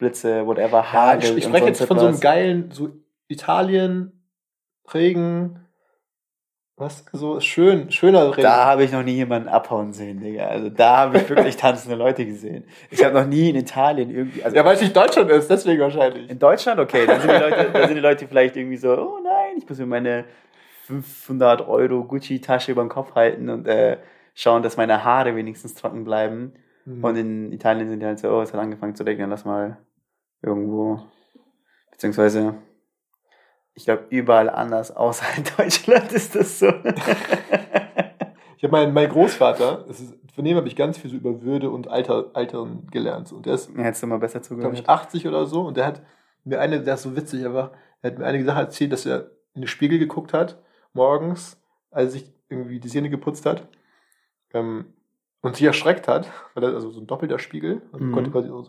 Blitze, 0.04 0.46
whatever, 0.46 0.78
Ja, 0.78 0.92
Hagel 0.92 1.30
ich, 1.30 1.36
ich 1.38 1.44
spreche 1.44 1.66
jetzt 1.66 1.84
von 1.84 1.98
so 1.98 2.06
einem 2.06 2.20
geilen, 2.20 2.70
so 2.70 2.90
Italien, 3.28 4.12
Regen, 4.92 5.64
was, 6.76 7.04
so 7.12 7.38
schön, 7.38 7.90
schöner 7.92 8.32
Regen. 8.32 8.42
Da 8.42 8.64
habe 8.66 8.82
ich 8.82 8.92
noch 8.92 9.04
nie 9.04 9.12
jemanden 9.12 9.48
abhauen 9.48 9.92
sehen, 9.92 10.20
Digga. 10.20 10.48
Also 10.48 10.70
da 10.70 10.96
habe 10.98 11.18
ich 11.18 11.28
wirklich 11.28 11.56
tanzende 11.56 11.94
Leute 11.94 12.26
gesehen. 12.26 12.64
Ich 12.90 13.02
habe 13.04 13.14
noch 13.14 13.26
nie 13.26 13.50
in 13.50 13.56
Italien 13.56 14.10
irgendwie. 14.10 14.42
Also 14.42 14.56
ja, 14.56 14.64
weil 14.64 14.74
es 14.74 14.80
nicht 14.82 14.94
Deutschland 14.94 15.30
ist, 15.30 15.48
deswegen 15.48 15.80
wahrscheinlich. 15.80 16.28
in 16.28 16.38
Deutschland, 16.38 16.80
okay, 16.80 17.06
dann 17.06 17.20
sind, 17.20 17.30
die 17.30 17.38
Leute, 17.38 17.70
dann 17.72 17.86
sind 17.86 17.94
die 17.94 18.02
Leute 18.02 18.26
vielleicht 18.26 18.56
irgendwie 18.56 18.76
so, 18.76 18.92
oh 18.92 19.20
nein, 19.22 19.56
ich 19.56 19.68
muss 19.68 19.78
mir 19.78 19.86
meine 19.86 20.24
500 20.86 21.66
Euro 21.66 22.02
Gucci-Tasche 22.04 22.72
über 22.72 22.82
den 22.82 22.90
Kopf 22.90 23.14
halten 23.14 23.48
und 23.48 23.68
äh, 23.68 23.98
schauen, 24.34 24.64
dass 24.64 24.76
meine 24.76 25.04
Haare 25.04 25.36
wenigstens 25.36 25.74
trocken 25.74 26.02
bleiben. 26.04 26.54
Mhm. 26.84 27.04
Und 27.04 27.16
in 27.16 27.52
Italien 27.52 27.88
sind 27.88 28.00
die 28.00 28.06
halt 28.06 28.18
so, 28.18 28.30
oh, 28.30 28.42
es 28.42 28.52
hat 28.52 28.60
angefangen 28.60 28.96
zu 28.96 29.04
regnen, 29.04 29.30
lass 29.30 29.44
mal 29.44 29.78
irgendwo. 30.44 31.00
Beziehungsweise, 31.90 32.54
ich 33.74 33.84
glaube, 33.84 34.04
überall 34.10 34.50
anders 34.50 34.94
außerhalb 34.94 35.56
Deutschland 35.56 36.12
ist 36.12 36.34
das 36.34 36.58
so. 36.58 36.66
Ich 38.56 38.64
habe 38.64 38.72
meinen 38.72 38.94
mein 38.94 39.08
Großvater, 39.08 39.84
das 39.86 40.00
ist, 40.00 40.14
von 40.34 40.44
dem 40.44 40.56
habe 40.56 40.66
ich 40.68 40.76
ganz 40.76 40.98
viel 40.98 41.10
so 41.10 41.16
über 41.16 41.42
Würde 41.42 41.70
und 41.70 41.88
Alter, 41.88 42.30
Altern 42.34 42.86
gelernt. 42.90 43.32
Und 43.32 43.46
der 43.46 43.54
ist, 43.54 43.70
Hättest 43.76 44.02
du 44.02 44.06
mal 44.06 44.18
besser 44.18 44.40
glaube 44.40 44.46
zugehört. 44.48 44.78
ich, 44.78 44.88
80 44.88 45.28
oder 45.28 45.46
so. 45.46 45.62
Und 45.62 45.76
der 45.76 45.86
hat 45.86 46.02
mir 46.44 46.60
eine, 46.60 46.80
der 46.82 46.94
ist 46.94 47.02
so 47.02 47.16
witzig 47.16 47.44
einfach, 47.44 47.70
er 48.02 48.10
hat 48.10 48.18
mir 48.18 48.26
eine 48.26 48.44
Sache 48.44 48.60
erzählt, 48.60 48.92
dass 48.92 49.06
er 49.06 49.30
in 49.54 49.62
den 49.62 49.68
Spiegel 49.68 49.98
geguckt 49.98 50.32
hat, 50.32 50.60
morgens, 50.92 51.60
als 51.90 52.06
er 52.06 52.10
sich 52.20 52.32
irgendwie 52.48 52.80
die 52.80 52.88
Zähne 52.88 53.10
geputzt 53.10 53.46
hat. 53.46 53.68
Ähm, 54.52 54.86
und 55.42 55.56
sich 55.56 55.66
erschreckt 55.66 56.08
hat, 56.08 56.30
weil 56.54 56.64
er, 56.64 56.74
also 56.74 56.90
so 56.90 57.00
ein 57.00 57.06
doppelter 57.06 57.38
Spiegel, 57.38 57.82
also 57.92 58.02
Mhm. 58.04 58.12
konnte 58.12 58.30
quasi 58.30 58.48
so, 58.48 58.66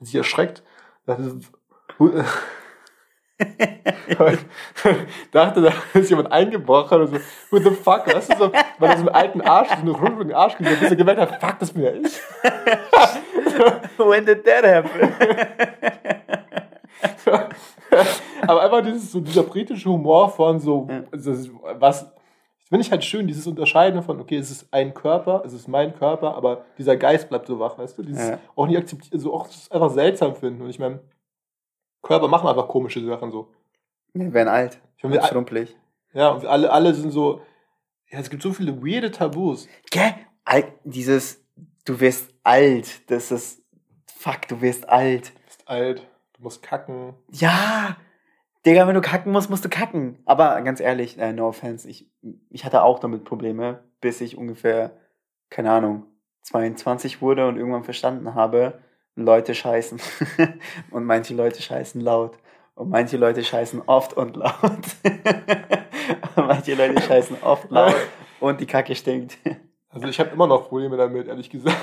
sich 0.00 0.14
erschreckt, 0.14 0.62
dachte, 5.30 5.60
da 5.60 5.72
ist 5.94 6.10
jemand 6.10 6.32
eingebrochen 6.32 7.02
und 7.02 7.08
so, 7.08 7.16
who 7.50 7.58
the 7.58 7.70
fuck, 7.70 8.06
weißt 8.06 8.32
du, 8.32 8.36
so, 8.36 8.50
weil 8.78 8.96
so 8.96 9.06
einen 9.06 9.08
alten 9.10 9.42
Arsch, 9.42 9.68
so 9.68 9.74
einen 9.74 9.90
rundlichen 9.90 10.32
Arsch 10.32 10.54
hat, 10.54 10.58
bis 10.58 10.82
er 10.82 10.96
gemerkt 10.96 11.20
hat, 11.20 11.38
fuck, 11.40 11.58
das 11.58 11.72
bin 11.72 11.82
ja 11.82 11.92
ich. 11.92 12.18
When 13.98 14.24
did 14.24 14.42
that 14.44 14.64
happen? 14.64 15.12
Aber 18.46 18.62
einfach 18.62 18.82
dieses, 18.82 19.12
so 19.12 19.20
dieser 19.20 19.42
britische 19.42 19.88
Humor 19.88 20.30
von 20.30 20.58
so, 20.58 20.88
ist, 21.12 21.50
was, 21.78 22.10
finde 22.68 22.84
ich 22.84 22.90
halt 22.90 23.04
schön, 23.04 23.26
dieses 23.26 23.46
Unterscheiden 23.46 24.02
von, 24.02 24.20
okay, 24.20 24.36
es 24.36 24.50
ist 24.50 24.66
ein 24.72 24.92
Körper, 24.94 25.42
es 25.44 25.52
ist 25.52 25.68
mein 25.68 25.94
Körper, 25.94 26.34
aber 26.34 26.64
dieser 26.78 26.96
Geist 26.96 27.28
bleibt 27.28 27.46
so 27.46 27.58
wach, 27.58 27.78
weißt 27.78 27.96
du? 27.98 28.02
Dieses 28.02 28.28
Ja. 28.30 28.38
auch 28.54 28.66
nicht 28.66 28.76
akzeptieren, 28.78 29.14
also 29.14 29.32
auch 29.34 29.46
das 29.46 29.70
einfach 29.70 29.90
seltsam 29.90 30.34
finden. 30.34 30.62
Und 30.62 30.70
ich 30.70 30.78
meine, 30.78 31.00
Körper 32.02 32.28
machen 32.28 32.48
einfach 32.48 32.68
komische 32.68 33.04
Sachen 33.04 33.30
so. 33.32 33.48
Wir 34.12 34.32
werden 34.32 34.48
alt. 34.48 34.80
Ich 34.96 35.02
meine, 35.04 35.16
Und 35.16 35.22
wir, 35.22 35.28
schrumpelig. 35.28 35.76
ja, 36.12 36.30
und 36.30 36.46
alle, 36.46 36.70
alle 36.72 36.94
sind 36.94 37.10
so, 37.10 37.40
ja, 38.10 38.18
es 38.20 38.30
gibt 38.30 38.42
so 38.42 38.52
viele 38.52 38.80
weirde 38.82 39.10
Tabus. 39.10 39.68
Gell? 39.90 40.14
Al- 40.44 40.72
Dieses, 40.84 41.44
du 41.84 41.98
wirst 42.00 42.32
alt, 42.44 43.10
das 43.10 43.30
ist, 43.32 43.62
fuck, 44.06 44.46
du 44.48 44.60
wirst 44.60 44.88
alt. 44.88 45.28
Du 45.34 45.44
bist 45.44 45.62
alt, 45.68 46.06
du 46.34 46.42
musst 46.42 46.62
kacken. 46.62 47.14
Ja, 47.32 47.96
Digga, 48.66 48.88
wenn 48.88 48.96
du 48.96 49.00
kacken 49.00 49.30
musst, 49.30 49.48
musst 49.48 49.64
du 49.64 49.68
kacken. 49.68 50.18
Aber 50.24 50.60
ganz 50.62 50.80
ehrlich, 50.80 51.18
äh, 51.18 51.32
no 51.32 51.46
offense, 51.46 51.88
ich, 51.88 52.10
ich 52.50 52.64
hatte 52.64 52.82
auch 52.82 52.98
damit 52.98 53.24
Probleme, 53.24 53.84
bis 54.00 54.20
ich 54.20 54.36
ungefähr, 54.36 54.90
keine 55.50 55.70
Ahnung, 55.70 56.02
22 56.42 57.22
wurde 57.22 57.46
und 57.46 57.56
irgendwann 57.56 57.84
verstanden 57.84 58.34
habe, 58.34 58.80
Leute 59.14 59.54
scheißen. 59.54 60.00
und 60.90 61.04
manche 61.04 61.32
Leute 61.32 61.62
scheißen 61.62 62.00
laut. 62.00 62.38
Und 62.74 62.90
manche 62.90 63.16
Leute 63.16 63.44
scheißen 63.44 63.82
oft 63.86 64.14
und 64.14 64.36
laut. 64.36 64.52
und 66.34 66.46
manche 66.46 66.74
Leute 66.74 67.00
scheißen 67.00 67.36
oft 67.42 67.70
laut 67.70 67.94
und 68.40 68.60
die 68.60 68.66
Kacke 68.66 68.96
stinkt. 68.96 69.38
Also 69.88 70.08
ich 70.08 70.18
habe 70.18 70.30
immer 70.30 70.48
noch 70.48 70.68
Probleme 70.68 70.96
damit, 70.96 71.28
ehrlich 71.28 71.48
gesagt. 71.48 71.78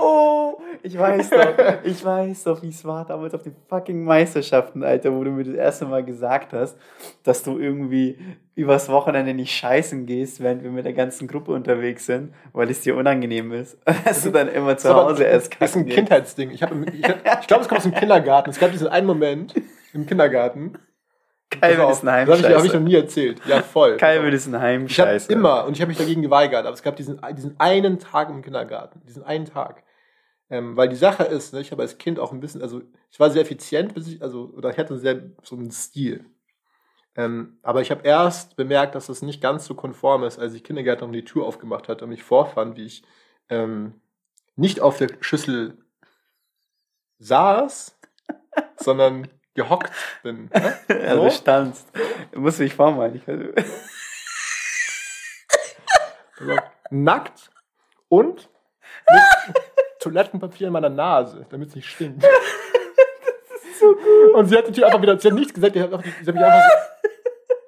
Oh, 0.00 0.45
ich 0.86 0.98
weiß 0.98 1.30
doch, 1.30 1.54
ich 1.84 2.04
weiß 2.04 2.44
doch, 2.44 2.62
wie 2.62 2.68
es 2.68 2.84
war 2.84 3.04
damals 3.04 3.34
auf 3.34 3.42
den 3.42 3.54
fucking 3.68 4.04
Meisterschaften, 4.04 4.82
Alter, 4.84 5.12
wo 5.14 5.24
du 5.24 5.30
mir 5.30 5.44
das 5.44 5.54
erste 5.54 5.84
Mal 5.86 6.04
gesagt 6.04 6.52
hast, 6.52 6.78
dass 7.24 7.42
du 7.42 7.58
irgendwie 7.58 8.18
übers 8.54 8.88
Wochenende 8.88 9.34
nicht 9.34 9.52
scheißen 9.54 10.06
gehst, 10.06 10.40
während 10.42 10.62
wir 10.62 10.70
mit 10.70 10.84
der 10.84 10.92
ganzen 10.92 11.26
Gruppe 11.28 11.52
unterwegs 11.52 12.06
sind, 12.06 12.32
weil 12.52 12.70
es 12.70 12.80
dir 12.80 12.96
unangenehm 12.96 13.52
ist. 13.52 13.76
Dass 14.04 14.22
du 14.22 14.30
dann 14.30 14.48
immer 14.48 14.76
zu 14.78 14.94
Hause 14.94 15.24
erst 15.24 15.54
Das 15.60 15.70
ist 15.70 15.76
ein 15.76 15.80
kacken 15.80 15.86
gehst. 15.86 15.96
Kindheitsding. 15.98 16.50
Ich, 16.52 16.62
hab, 16.62 16.70
ich, 16.72 17.04
hab- 17.04 17.40
ich 17.42 17.46
glaube, 17.46 17.62
es 17.64 17.68
kommt 17.68 17.78
aus 17.78 17.84
dem 17.84 17.94
Kindergarten. 17.94 18.50
Es 18.50 18.58
gab 18.58 18.70
diesen 18.72 18.88
einen 18.88 19.06
Moment 19.06 19.54
im 19.92 20.06
Kindergarten. 20.06 20.78
Calvin 21.50 21.80
auf, 21.80 21.92
ist 21.92 22.04
ein 22.06 22.26
Das 22.26 22.38
habe 22.42 22.48
ich, 22.48 22.56
hab 22.56 22.64
ich 22.64 22.72
noch 22.72 22.80
Heimscheißer. 22.80 22.80
nie 22.80 22.94
erzählt. 22.94 23.40
Ja, 23.46 23.62
voll. 23.62 23.96
Calvin 23.98 24.32
ist 24.32 24.46
ein 24.46 24.50
Ich 24.50 24.54
habe 24.56 24.66
Heimscheißer. 24.66 25.32
immer, 25.32 25.64
und 25.66 25.74
ich 25.74 25.80
habe 25.80 25.88
mich 25.90 25.98
dagegen 25.98 26.22
geweigert, 26.22 26.64
aber 26.66 26.74
es 26.74 26.82
gab 26.82 26.96
diesen, 26.96 27.20
diesen 27.36 27.54
einen 27.60 27.98
Tag 27.98 28.30
im 28.30 28.42
Kindergarten. 28.42 29.00
Diesen 29.06 29.22
einen 29.22 29.44
Tag. 29.44 29.82
Ähm, 30.48 30.76
weil 30.76 30.88
die 30.88 30.96
Sache 30.96 31.24
ist, 31.24 31.52
ne, 31.52 31.60
ich 31.60 31.72
habe 31.72 31.82
als 31.82 31.98
Kind 31.98 32.18
auch 32.20 32.32
ein 32.32 32.40
bisschen, 32.40 32.62
also 32.62 32.80
ich 33.10 33.18
war 33.18 33.30
sehr 33.30 33.42
effizient, 33.42 33.94
bis 33.94 34.06
ich, 34.06 34.22
also, 34.22 34.52
oder 34.56 34.70
ich 34.70 34.78
hatte 34.78 34.96
sehr 34.98 35.30
so 35.42 35.56
einen 35.56 35.70
Stil. 35.72 36.24
Ähm, 37.16 37.58
aber 37.62 37.80
ich 37.80 37.90
habe 37.90 38.02
erst 38.06 38.56
bemerkt, 38.56 38.94
dass 38.94 39.06
das 39.06 39.22
nicht 39.22 39.40
ganz 39.40 39.64
so 39.64 39.74
konform 39.74 40.22
ist, 40.24 40.38
als 40.38 40.54
ich 40.54 40.62
Kindergärtnerin 40.62 41.12
die 41.14 41.24
Tür 41.24 41.46
aufgemacht 41.46 41.88
hat 41.88 42.02
und 42.02 42.10
mich 42.10 42.22
vorfand, 42.22 42.76
wie 42.76 42.84
ich 42.84 43.02
ähm, 43.48 44.00
nicht 44.54 44.80
auf 44.80 44.98
der 44.98 45.08
Schüssel 45.20 45.78
saß, 47.18 47.98
sondern 48.76 49.28
gehockt 49.54 49.92
bin. 50.22 50.50
Ne? 50.54 50.78
Also 50.88 51.24
So? 51.24 51.30
standst. 51.30 51.88
Du 52.32 52.40
musst 52.40 52.60
dich 52.60 52.74
vormalen. 52.74 53.16
Ich 53.16 53.22
weiß- 53.24 53.64
Also, 56.38 56.54
nackt 56.90 57.50
und 58.08 58.50
mit 59.10 59.22
Toilettenpapier 60.06 60.68
in 60.68 60.72
meiner 60.72 60.88
Nase, 60.88 61.44
damit 61.50 61.70
es 61.70 61.74
nicht 61.74 61.88
stinkt. 61.88 62.24
Und 64.34 64.46
sie 64.46 64.56
hat 64.56 64.68
die 64.68 64.72
Tür 64.72 64.86
einfach 64.86 65.02
wieder, 65.02 65.18
sie 65.18 65.28
hat 65.28 65.34
nichts 65.34 65.52
gesagt, 65.52 65.74
die 65.74 65.82
hat 65.82 65.92
einfach, 65.92 66.04
sie 66.04 66.26
hat 66.26 66.34
mich 66.34 66.44
einfach, 66.44 66.62
so, 66.62 66.76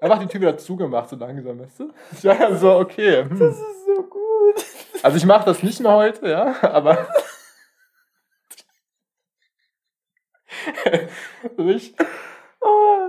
einfach 0.01 0.19
die 0.21 0.27
Tür 0.27 0.41
wieder 0.41 0.57
zugemacht, 0.57 1.09
so 1.09 1.17
langsam, 1.17 1.59
weißt 1.61 1.81
du? 1.81 1.93
Ich 2.13 2.25
war 2.25 2.39
ja 2.41 2.55
so, 2.55 2.77
okay. 2.77 3.25
Hm. 3.25 3.39
Das 3.39 3.57
ist 3.57 3.87
so 3.87 4.03
gut. 4.05 4.65
Also 5.03 5.17
ich 5.17 5.27
mache 5.27 5.45
das 5.47 5.63
nicht 5.63 5.81
mehr 5.81 5.93
heute, 5.93 6.29
ja, 6.29 6.55
aber. 6.63 7.09
Ich, 11.57 11.95
Oh. 12.61 13.09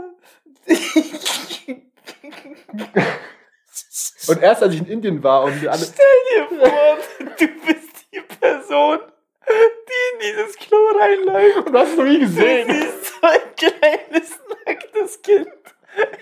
und 4.27 4.41
erst 4.41 4.61
als 4.63 4.73
ich 4.73 4.79
in 4.81 4.87
Indien 4.87 5.23
war 5.23 5.43
und 5.43 5.61
wir 5.61 5.71
alle. 5.71 5.85
Stell 5.85 6.05
dir 6.29 6.47
vor, 6.59 6.97
du 7.39 7.47
bist 7.65 8.05
die 8.13 8.21
Person, 8.39 8.99
die 9.49 10.27
in 10.27 10.35
dieses 10.35 10.55
Klo 10.57 10.77
reinläuft. 10.99 11.57
Und 11.67 11.73
du 11.73 11.79
hast 11.79 11.97
noch 11.97 12.05
nie 12.05 12.15
Du 12.15 12.19
gesehen. 12.21 12.67
siehst 12.69 13.05
so 13.05 13.27
ein 13.27 13.55
kleines, 13.55 14.39
nacktes 14.65 15.21
Kind 15.21 15.47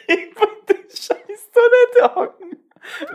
über 0.07 0.47
der 0.67 0.75
scheiß 0.89 1.51
Toilette 1.53 2.15
hocken. 2.15 2.57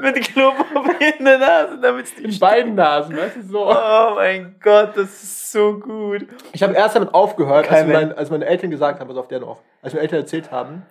Mit 0.00 0.20
Klopapier 0.20 1.18
in 1.18 1.24
der 1.24 1.38
Nase, 1.38 1.78
damit 1.80 2.04
es 2.04 2.12
In 2.18 2.24
nicht 2.26 2.40
beiden 2.40 2.74
Nasen, 2.74 3.16
weißt 3.16 3.36
du, 3.36 3.42
so. 3.42 3.66
Oh 3.70 4.14
mein 4.16 4.56
Gott, 4.62 4.90
das 4.96 5.22
ist 5.22 5.50
so 5.50 5.78
gut. 5.78 6.26
Ich 6.52 6.62
habe 6.62 6.74
erst 6.74 6.94
damit 6.94 7.14
aufgehört, 7.14 7.70
als, 7.70 7.86
mein, 7.88 8.12
als 8.12 8.28
meine 8.30 8.44
Eltern 8.44 8.70
gesagt 8.70 9.00
haben, 9.00 9.08
pass 9.08 9.16
auf 9.16 9.28
der 9.28 9.40
noch, 9.40 9.62
als 9.80 9.94
meine 9.94 10.02
Eltern 10.02 10.20
erzählt 10.20 10.50
haben, 10.50 10.84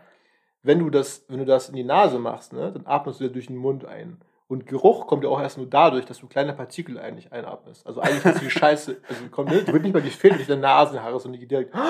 wenn 0.63 0.79
du 0.79 0.89
das, 0.89 1.23
wenn 1.27 1.37
du 1.37 1.45
das 1.45 1.69
in 1.69 1.75
die 1.75 1.83
Nase 1.83 2.17
machst, 2.17 2.53
ne, 2.53 2.71
dann 2.71 2.87
atmest 2.87 3.19
du 3.19 3.25
ja 3.25 3.29
durch 3.29 3.47
den 3.47 3.57
Mund 3.57 3.85
ein. 3.85 4.19
Und 4.51 4.65
Geruch 4.65 5.07
kommt 5.07 5.23
ja 5.23 5.29
auch 5.29 5.39
erst 5.39 5.57
nur 5.57 5.65
dadurch, 5.65 6.03
dass 6.03 6.19
du 6.19 6.27
kleine 6.27 6.51
Partikel 6.51 6.99
eigentlich 6.99 7.31
einatmest. 7.31 7.87
Also 7.87 8.01
eigentlich 8.01 8.25
ist 8.25 8.41
die 8.41 8.49
Scheiße, 8.59 8.97
also 9.07 9.21
kommt, 9.31 9.49
ne, 9.49 9.65
wird 9.65 9.81
nicht 9.81 9.93
mal 9.93 10.01
gefiltert 10.01 10.39
durch 10.39 10.49
deine 10.49 10.59
Nasenhaare, 10.59 11.17
sondern 11.21 11.39
die 11.39 11.47
geht 11.47 11.51
direkt. 11.51 11.73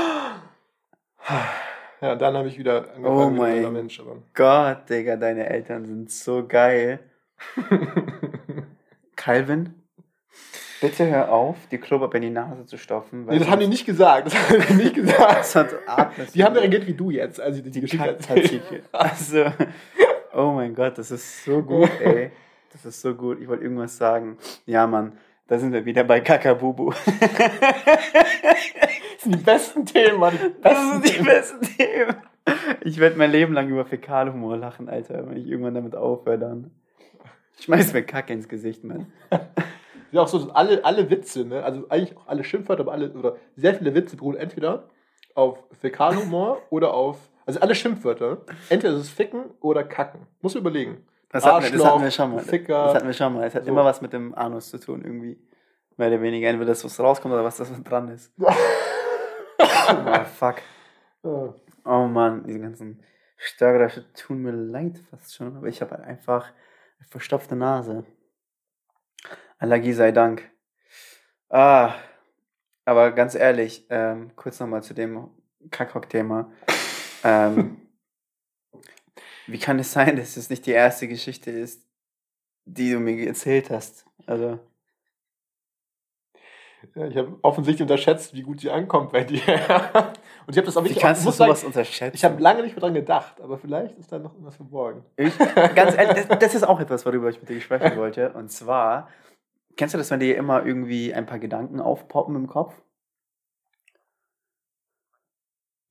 Ja, 2.02 2.16
dann 2.16 2.36
habe 2.36 2.48
ich 2.48 2.58
wieder 2.58 2.94
angefangen 2.96 3.06
Oh 3.06 3.30
mein 3.30 3.74
Mensch. 3.74 4.00
Aber. 4.00 4.18
Gott, 4.34 4.90
Digga, 4.90 5.18
deine 5.18 5.48
Eltern 5.48 5.86
sind 5.86 6.12
so 6.12 6.48
geil. 6.48 7.00
Calvin, 9.16 9.76
bitte 10.82 11.08
hör 11.08 11.32
auf, 11.32 11.58
die 11.70 11.78
Klopapier 11.78 12.18
in 12.18 12.24
die 12.24 12.30
Nase 12.32 12.66
zu 12.66 12.78
stopfen. 12.78 13.26
nee, 13.26 13.38
das 13.38 13.50
haben 13.50 13.60
die 13.60 13.68
nicht 13.68 13.86
gesagt. 13.86 14.28
Das 14.28 14.36
haben 14.36 14.64
die 14.68 14.74
nicht 14.84 14.96
gesagt. 14.96 15.46
Sonst 15.46 15.76
atmest 15.86 16.34
Die 16.34 16.44
haben 16.44 16.56
reagiert 16.56 16.88
wie 16.88 16.96
du 16.96 17.12
jetzt, 17.12 17.40
als 17.40 17.58
ich 17.58 17.64
die 17.64 17.72
die 17.72 17.82
Geschichte 17.82 18.08
erzählt. 18.08 18.84
Also, 18.92 19.46
oh 20.34 20.52
mein 20.54 20.74
Gott, 20.74 20.98
das 20.98 21.12
ist 21.12 21.44
so 21.44 21.62
gut, 21.64 21.90
ey. 22.00 22.32
Das 22.72 22.86
ist 22.86 23.02
so 23.02 23.16
gut. 23.16 23.40
Ich 23.42 23.48
wollte 23.48 23.64
irgendwas 23.64 23.98
sagen. 23.98 24.38
Ja, 24.66 24.88
Mann, 24.88 25.18
da 25.48 25.60
sind 25.60 25.74
wir 25.74 25.86
wieder 25.86 26.04
bei 26.04 26.22
Kakabubu. 26.22 26.94
Das 29.22 29.30
sind 29.30 29.36
die 29.36 29.44
besten 29.44 29.86
Themen, 29.86 30.20
Mann. 30.20 30.34
Das 30.64 30.92
sind 30.94 31.08
die 31.08 31.24
besten 31.24 31.62
Themen. 31.62 32.16
Ich 32.84 32.98
werde 32.98 33.18
mein 33.18 33.32
Leben 33.32 33.54
lang 33.54 33.70
über 33.70 33.86
Fäkalhumor 33.86 34.58
lachen, 34.58 34.90
Alter, 34.90 35.30
wenn 35.30 35.38
ich 35.38 35.46
irgendwann 35.46 35.76
damit 35.76 35.96
aufhöre 35.96 36.40
dann. 36.40 36.72
Schmeiß 37.60 37.94
mir 37.94 38.02
Kacke 38.02 38.34
ins 38.34 38.48
Gesicht, 38.50 38.84
Mann. 38.84 39.14
Ja, 40.12 40.22
auch 40.22 40.28
so, 40.28 40.52
alle, 40.52 40.84
alle 40.84 41.10
Witze, 41.10 41.46
ne? 41.46 41.64
also 41.64 41.88
eigentlich 41.90 42.18
auch 42.18 42.28
alle 42.28 42.44
Schimpfwörter, 42.44 42.82
aber 42.82 42.92
alle, 42.92 43.12
oder 43.14 43.38
sehr 43.56 43.76
viele 43.76 43.94
Witze 43.94 44.18
beruhen 44.18 44.36
entweder 44.36 44.90
auf 45.36 45.60
Fäkalhumor 45.80 46.62
oder 46.70 46.94
auf, 46.94 47.18
also 47.46 47.60
alle 47.60 47.76
Schimpfwörter, 47.76 48.42
entweder 48.70 48.96
ist 48.96 49.02
es 49.02 49.10
Ficken 49.10 49.46
oder 49.62 49.84
Kacken. 49.84 50.28
Muss 50.42 50.56
überlegen. 50.56 51.06
Das 51.32 51.46
hatten, 51.46 51.64
wir, 51.64 51.72
das 51.72 51.86
hatten 51.86 52.04
wir 52.04 52.12
schon 52.12 52.32
mal. 52.34 52.44
Ficker. 52.44 52.86
Das 52.86 52.96
hatten 52.96 53.08
wir 53.08 53.14
schon 53.14 53.34
mal. 53.34 53.46
Es 53.46 53.56
hat 53.56 53.64
So. 53.64 53.70
immer 53.72 53.86
was 53.86 54.02
mit 54.02 54.14
dem 54.14 54.36
Anus 54.36 54.70
zu 54.70 54.80
tun, 54.80 55.02
irgendwie. 55.04 55.40
Mehr 55.98 56.08
oder 56.08 56.22
weniger. 56.22 56.50
Entweder 56.50 56.72
das, 56.72 56.84
was 56.84 57.00
rauskommt 57.00 57.34
oder 57.34 57.44
was 57.44 57.58
das 57.58 57.72
was 57.72 57.84
dran 57.84 58.10
ist. 58.10 58.34
oh, 58.40 60.24
fuck. 60.38 60.56
Oh 61.24 62.08
Mann, 62.08 62.44
diese 62.46 62.60
ganzen 62.60 63.02
Störgeräusche 63.38 64.12
tun 64.14 64.42
mir 64.42 64.52
leid 64.52 65.00
fast 65.10 65.36
schon, 65.36 65.56
aber 65.58 65.68
ich 65.68 65.82
habe 65.82 65.92
halt 65.92 66.04
einfach 66.04 66.46
eine 67.00 67.08
verstopfte 67.10 67.56
Nase. 67.56 68.04
Allergie 69.58 69.94
sei 69.94 70.12
Dank. 70.12 70.50
Ah, 71.50 71.94
aber 72.86 73.12
ganz 73.12 73.36
ehrlich, 73.36 73.86
ähm, 73.90 74.32
kurz 74.36 74.60
nochmal 74.60 74.84
zu 74.84 74.94
dem 74.94 75.30
Kackhock-Thema. 75.70 76.52
Ähm, 77.24 77.82
wie 79.52 79.60
kann 79.60 79.80
es 79.80 79.92
sein, 79.92 80.16
dass 80.16 80.38
es 80.38 80.50
nicht 80.50 80.66
die 80.66 80.72
erste 80.72 81.08
Geschichte 81.08 81.52
ist, 81.52 81.86
die 82.66 82.92
du 82.92 83.00
mir 83.00 83.28
erzählt 83.28 83.70
hast? 83.70 84.06
Also, 84.28 84.60
Ja, 86.96 87.08
ich 87.08 87.16
habe 87.16 87.38
offensichtlich 87.44 87.84
unterschätzt, 87.84 88.34
wie 88.34 88.42
gut 88.42 88.60
sie 88.60 88.72
ankommt 88.72 89.12
bei 89.12 89.24
dir. 89.24 89.42
Und 90.48 90.50
ich 90.50 90.58
habe 90.58 90.66
das 90.66 90.76
auch 90.78 90.84
wie 90.84 90.90
wirklich, 90.90 91.00
kannst 91.00 91.22
du 91.22 91.28
muss 91.28 91.38
sagen, 91.38 91.50
sowas 91.50 91.64
unterschätzen? 91.64 92.16
ich 92.16 92.26
habe 92.26 92.42
lange 92.42 92.64
nicht 92.64 92.76
mehr 92.76 92.82
dran 92.82 92.94
gedacht, 92.94 93.40
aber 93.40 93.58
vielleicht 93.58 93.98
ist 93.98 94.12
da 94.12 94.20
noch 94.20 94.34
irgendwas 94.34 94.56
verborgen. 94.56 95.06
Ich, 95.16 95.38
ganz 95.38 95.96
ehrlich, 95.96 96.26
das, 96.26 96.40
das 96.40 96.56
ist 96.56 96.64
auch 96.64 96.80
etwas, 96.80 97.06
worüber 97.06 97.30
ich 97.30 97.40
mit 97.40 97.50
dir 97.50 97.62
sprechen 97.62 97.96
wollte. 97.98 98.34
Und 98.34 98.52
zwar, 98.52 99.10
kennst 99.78 99.94
du 99.94 100.00
das, 100.00 100.10
wenn 100.10 100.20
dir 100.20 100.36
immer 100.38 100.66
irgendwie 100.66 101.14
ein 101.14 101.26
paar 101.28 101.40
Gedanken 101.40 101.80
aufpoppen 101.80 102.36
im 102.36 102.48
Kopf? 102.48 102.74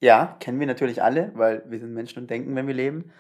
Ja, 0.03 0.37
kennen 0.41 0.59
wir 0.59 0.67
natürlich 0.67 1.03
alle, 1.03 1.31
weil 1.35 1.63
wir 1.71 1.79
sind 1.79 1.93
Menschen 1.95 2.21
und 2.21 2.31
denken, 2.31 2.57
wenn 2.57 2.67
wir 2.67 2.75
leben. 2.75 3.13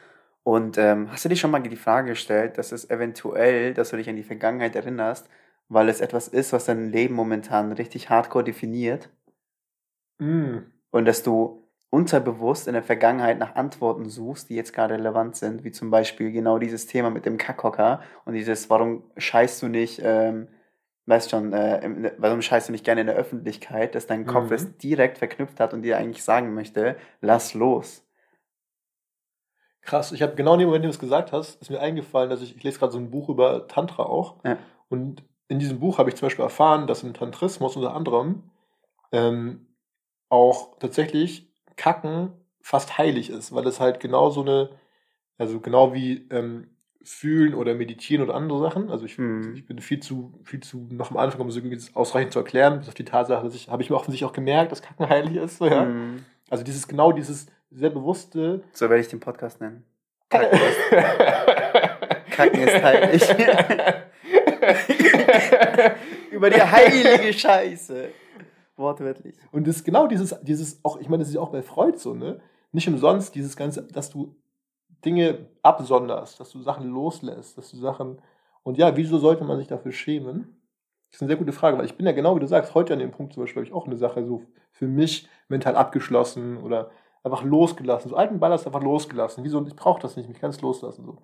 Und 0.42 0.78
ähm, 0.78 1.11
hast 1.11 1.25
du 1.25 1.28
dir 1.30 1.37
schon 1.37 1.50
mal 1.50 1.61
die 1.62 1.76
Frage 1.76 2.11
gestellt, 2.11 2.59
dass 2.59 2.73
es 2.73 2.88
eventuell, 2.90 3.75
dass 3.75 3.90
du 3.90 3.97
dich 3.97 4.09
an 4.09 4.16
die 4.16 4.23
Vergangenheit 4.23 4.75
erinnerst, 4.76 5.28
weil 5.68 5.88
es 5.88 6.00
etwas 6.00 6.28
ist, 6.28 6.52
was 6.52 6.64
dein 6.66 6.90
Leben 6.90 7.14
momentan 7.14 7.73
richtig 7.73 8.11
hardcore 8.11 8.44
definiert? 8.44 9.11
Mm. 10.18 10.59
und 10.90 11.05
dass 11.07 11.22
du 11.22 11.66
unterbewusst 11.90 12.68
in 12.68 12.74
der 12.74 12.83
Vergangenheit 12.83 13.38
nach 13.38 13.55
Antworten 13.57 14.09
suchst, 14.09 14.48
die 14.48 14.55
jetzt 14.55 14.72
gerade 14.72 14.94
relevant 14.94 15.37
sind, 15.37 15.64
wie 15.64 15.72
zum 15.72 15.90
Beispiel 15.90 16.31
genau 16.31 16.59
dieses 16.59 16.87
Thema 16.87 17.11
mit 17.11 17.26
dem 17.26 17.37
Kackhocker 17.38 18.03
und 18.24 18.35
dieses, 18.35 18.70
warum 18.70 19.03
scheißt 19.16 19.62
du 19.62 19.68
nicht, 19.68 20.00
ähm, 20.05 20.48
weißt 21.07 21.31
schon, 21.31 21.53
äh, 21.53 21.81
im- 21.85 22.11
warum 22.18 22.42
scheißt 22.42 22.68
du 22.68 22.72
nicht 22.72 22.85
gerne 22.85 23.00
in 23.03 23.07
der 23.09 23.16
Öffentlichkeit, 23.16 23.94
dass 23.96 24.07
dein 24.07 24.26
Kopf 24.26 24.50
Mhm. 24.50 24.53
es 24.53 24.76
direkt 24.79 25.18
verknüpft 25.18 25.59
hat 25.61 25.74
und 25.74 25.83
dir 25.83 25.96
eigentlich 25.98 26.22
sagen 26.24 26.55
möchte, 26.55 26.96
lass 27.20 27.55
los. 27.55 28.05
Krass, 29.83 30.12
ich 30.12 30.23
habe 30.23 30.35
genau 30.35 30.55
in 30.55 30.61
dem 30.61 30.69
Moment, 30.69 30.85
wo 30.85 30.88
du 30.88 30.90
es 30.90 30.99
gesagt 30.99 31.33
hast, 31.33 31.61
ist 31.61 31.71
mir 31.71 31.81
eingefallen, 31.81 32.31
dass 32.31 32.43
ich, 32.43 32.57
ich 32.57 32.62
lese 32.62 32.79
gerade 32.79 32.93
so 32.93 32.99
ein 32.99 33.11
Buch 33.11 33.29
über 33.29 33.66
Tantra 33.66 34.03
auch. 34.05 34.37
Ja. 34.45 34.59
Und 34.88 35.23
in 35.49 35.59
diesem 35.59 35.81
Buch 35.81 35.99
habe 35.99 36.11
ich 36.11 36.16
zum 36.16 36.27
Beispiel 36.27 36.45
erfahren, 36.45 36.87
dass 36.87 37.03
im 37.03 37.14
Tantrismus 37.14 37.77
unter 37.77 37.95
anderem 37.95 38.45
ähm, 39.12 39.66
auch 40.29 40.79
tatsächlich 40.79 41.51
Kacken 41.77 42.33
fast 42.61 42.99
heilig 42.99 43.31
ist, 43.31 43.55
weil 43.55 43.66
es 43.66 43.81
halt 43.81 44.01
genau 44.01 44.31
so 44.31 44.43
eine, 44.43 44.71
also 45.38 45.61
genau 45.61 45.95
wie 45.95 46.29
ähm, 46.31 46.69
Fühlen 47.03 47.55
oder 47.55 47.75
Meditieren 47.75 48.23
oder 48.23 48.35
andere 48.35 48.59
Sachen. 48.61 48.90
Also 48.90 49.07
ich, 49.07 49.16
Mhm. 49.19 49.55
ich 49.55 49.66
bin 49.66 49.81
viel 49.81 50.01
zu, 50.01 50.38
viel 50.45 50.61
zu 50.61 50.87
noch 50.90 51.11
am 51.11 51.16
Anfang, 51.16 51.40
um 51.40 51.49
es 51.49 51.57
irgendwie 51.57 51.81
ausreichend 51.95 52.33
zu 52.35 52.38
erklären, 52.38 52.79
bis 52.79 52.88
auf 52.88 52.95
die 52.95 53.07
Tatsache, 53.07 53.43
dass 53.43 53.55
ich, 53.55 53.71
habe 53.71 53.83
ich 53.83 53.88
mir 53.88 53.97
offensichtlich 53.97 54.29
auch 54.29 54.35
gemerkt, 54.35 54.71
dass 54.71 54.83
Kacken 54.83 55.09
heilig 55.09 55.37
ist. 55.37 55.57
So, 55.59 55.66
ja. 55.66 55.85
Hm, 55.87 56.25
Also 56.51 56.62
dieses 56.62 56.87
genau 56.87 57.12
dieses 57.12 57.47
sehr 57.70 57.90
bewusste 57.90 58.62
So 58.72 58.88
werde 58.88 59.00
ich 59.00 59.09
den 59.09 59.20
Podcast 59.20 59.61
nennen. 59.61 59.85
Kacken 60.28 60.59
ist, 60.59 60.78
Kacken 62.30 62.62
ist 62.62 62.83
heilig. 62.83 63.22
Über 66.30 66.50
die 66.50 66.62
heilige 66.62 67.33
Scheiße. 67.33 68.09
Wortwörtlich. 68.76 69.35
Und 69.52 69.66
das 69.66 69.76
ist 69.76 69.85
genau 69.85 70.06
dieses, 70.06 70.35
dieses, 70.42 70.85
auch, 70.85 71.00
ich 71.00 71.09
meine, 71.09 71.22
das 71.22 71.28
ist 71.28 71.35
ja 71.35 71.40
auch 71.40 71.50
bei 71.50 71.62
Freud 71.62 71.98
so, 71.98 72.14
ne? 72.14 72.40
Nicht 72.72 72.88
umsonst 72.88 73.35
dieses 73.35 73.56
Ganze, 73.56 73.83
dass 73.83 74.11
du 74.11 74.37
Dinge 75.04 75.48
absonderst, 75.62 76.38
dass 76.38 76.50
du 76.50 76.62
Sachen 76.62 76.88
loslässt, 76.88 77.59
dass 77.59 77.70
du 77.70 77.78
Sachen. 77.78 78.22
Und 78.62 78.78
ja, 78.78 78.96
wieso 78.96 79.18
sollte 79.18 79.44
man 79.44 79.59
sich 79.59 79.66
dafür 79.66 79.92
schämen? 79.92 80.61
Das 81.11 81.16
ist 81.16 81.22
eine 81.22 81.28
sehr 81.28 81.37
gute 81.37 81.52
Frage, 81.52 81.76
weil 81.76 81.87
ich 81.87 81.96
bin 81.96 82.06
ja 82.06 82.12
genau 82.12 82.37
wie 82.37 82.40
du 82.40 82.46
sagst, 82.46 82.74
heute 82.74 82.92
an 82.92 83.00
dem 83.00 83.11
Punkt 83.11 83.33
zum 83.33 83.42
Beispiel 83.42 83.62
habe 83.62 83.66
ich 83.66 83.74
auch 83.74 83.87
eine 83.87 83.96
Sache 83.96 84.24
so 84.24 84.44
für 84.70 84.87
mich 84.87 85.28
mental 85.48 85.74
abgeschlossen 85.74 86.59
oder 86.59 86.90
einfach 87.22 87.42
losgelassen. 87.42 88.11
So 88.11 88.16
alten 88.16 88.40
Ballast 88.40 88.66
einfach 88.66 88.83
losgelassen. 88.83 89.44
Wieso? 89.44 89.64
Ich 89.66 89.76
brauche 89.76 90.00
das 90.00 90.16
nicht, 90.16 90.28
mich 90.28 90.40
ganz 90.40 90.61
loslassen. 90.61 91.04
So. 91.04 91.18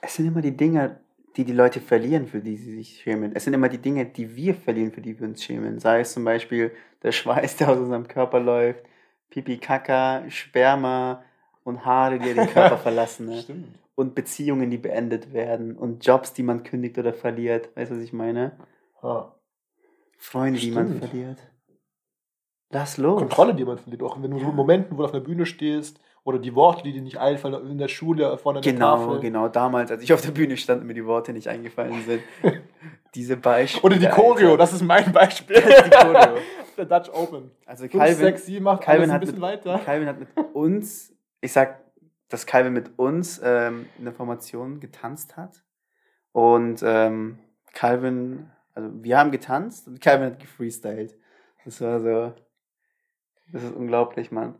Es 0.00 0.14
sind 0.14 0.26
immer 0.26 0.40
die 0.40 0.56
Dinge, 0.56 1.00
die 1.36 1.44
die 1.44 1.52
Leute 1.52 1.80
verlieren, 1.80 2.26
für 2.26 2.40
die 2.40 2.56
sie 2.56 2.74
sich 2.74 3.00
schämen. 3.00 3.34
Es 3.34 3.44
sind 3.44 3.54
immer 3.54 3.68
die 3.68 3.78
Dinge, 3.78 4.06
die 4.06 4.34
wir 4.34 4.54
verlieren, 4.54 4.92
für 4.92 5.00
die 5.00 5.18
wir 5.18 5.28
uns 5.28 5.42
schämen. 5.42 5.78
Sei 5.78 6.00
es 6.00 6.12
zum 6.12 6.24
Beispiel 6.24 6.72
der 7.02 7.12
Schweiß, 7.12 7.56
der 7.58 7.70
aus 7.70 7.78
unserem 7.78 8.08
Körper 8.08 8.40
läuft, 8.40 8.84
Pipi, 9.30 9.58
Kaka, 9.58 10.28
Sperma 10.30 11.22
und 11.64 11.84
Haare, 11.84 12.18
die 12.18 12.34
den 12.34 12.48
Körper 12.48 12.78
verlassen. 12.78 13.26
Ne? 13.26 13.42
Stimmt. 13.42 13.68
Und 13.94 14.14
Beziehungen, 14.14 14.70
die 14.70 14.78
beendet 14.78 15.32
werden. 15.32 15.76
Und 15.76 16.06
Jobs, 16.06 16.32
die 16.32 16.44
man 16.44 16.62
kündigt 16.62 16.98
oder 16.98 17.12
verliert. 17.12 17.68
Weißt 17.76 17.90
du, 17.90 17.96
was 17.96 18.02
ich 18.02 18.12
meine? 18.12 18.52
Ah. 19.02 19.32
Freunde, 20.16 20.60
die 20.60 20.70
man 20.70 20.86
Stimmt. 20.86 21.04
verliert. 21.04 21.38
Lass 22.70 22.98
los. 22.98 23.18
Kontrolle, 23.18 23.54
die 23.54 23.64
man 23.64 23.78
verliert. 23.78 24.02
Auch 24.02 24.20
wenn 24.22 24.30
du 24.30 24.38
so 24.38 24.46
Ja. 24.46 24.52
Momenten, 24.52 24.96
wo 24.96 25.02
du 25.02 25.04
auf 25.06 25.14
einer 25.14 25.22
Bühne 25.22 25.46
stehst 25.46 25.98
oder 26.24 26.38
die 26.38 26.54
Worte, 26.54 26.82
die 26.82 26.92
dir 26.92 27.00
nicht 27.00 27.16
einfallen, 27.18 27.70
in 27.70 27.78
der 27.78 27.88
Schule 27.88 28.36
vorne 28.36 28.58
an 28.58 28.62
der 28.62 28.72
Genau, 28.74 28.96
Tafel. 28.96 29.20
genau. 29.20 29.48
Damals, 29.48 29.90
als 29.90 30.02
ich 30.02 30.12
auf 30.12 30.20
der 30.20 30.32
Bühne 30.32 30.56
stand 30.58 30.82
und 30.82 30.86
mir 30.86 30.94
die 30.94 31.06
Worte 31.06 31.32
nicht 31.32 31.48
eingefallen 31.48 32.02
sind. 32.04 32.22
Diese 33.14 33.38
Beispiele. 33.38 33.82
Oder 33.84 33.96
die 33.96 34.08
Choreo, 34.14 34.56
das 34.58 34.74
ist 34.74 34.82
mein 34.82 35.10
Beispiel. 35.12 35.56
Ist 35.56 35.66
die 35.86 35.90
Choreo. 35.90 36.36
der 36.76 36.84
Dutch 36.84 37.08
Open. 37.10 37.50
Also 37.64 37.84
5, 37.88 37.92
Calvin, 37.94 38.16
6, 38.16 38.46
7 38.46 38.62
macht 38.64 38.82
Calvin 38.82 39.04
ein 39.04 39.12
hat, 39.12 39.20
bisschen 39.22 39.36
mit, 39.36 39.42
weiter. 39.42 39.78
Calvin 39.84 40.08
hat 40.08 40.18
mit 40.20 40.28
uns, 40.52 41.14
ich 41.40 41.52
sag, 41.52 41.80
dass 42.28 42.44
Calvin 42.44 42.74
mit 42.74 42.98
uns 42.98 43.40
ähm, 43.42 43.86
in 43.96 44.04
der 44.04 44.12
Formation 44.12 44.78
getanzt 44.78 45.38
hat. 45.38 45.62
Und 46.32 46.82
ähm, 46.84 47.38
Calvin, 47.72 48.50
also 48.74 48.90
wir 49.02 49.18
haben 49.18 49.30
getanzt 49.30 49.88
und 49.88 50.00
Calvin 50.02 50.26
hat 50.26 50.38
gefreestylt. 50.38 51.16
Das 51.64 51.80
war 51.80 52.00
so, 52.00 52.32
das 53.52 53.64
ist 53.64 53.74
unglaublich, 53.74 54.30
Mann. 54.30 54.54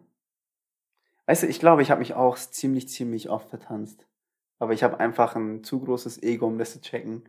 Weißt 1.26 1.42
du, 1.42 1.46
ich 1.46 1.60
glaube, 1.60 1.82
ich 1.82 1.90
habe 1.90 1.98
mich 2.00 2.14
auch 2.14 2.36
ziemlich, 2.36 2.88
ziemlich 2.88 3.28
oft 3.28 3.50
vertanzt. 3.50 4.06
Aber 4.58 4.72
ich 4.72 4.82
habe 4.82 4.98
einfach 4.98 5.36
ein 5.36 5.62
zu 5.62 5.80
großes 5.80 6.22
Ego, 6.22 6.46
um 6.46 6.58
das 6.58 6.72
zu 6.72 6.80
checken, 6.80 7.28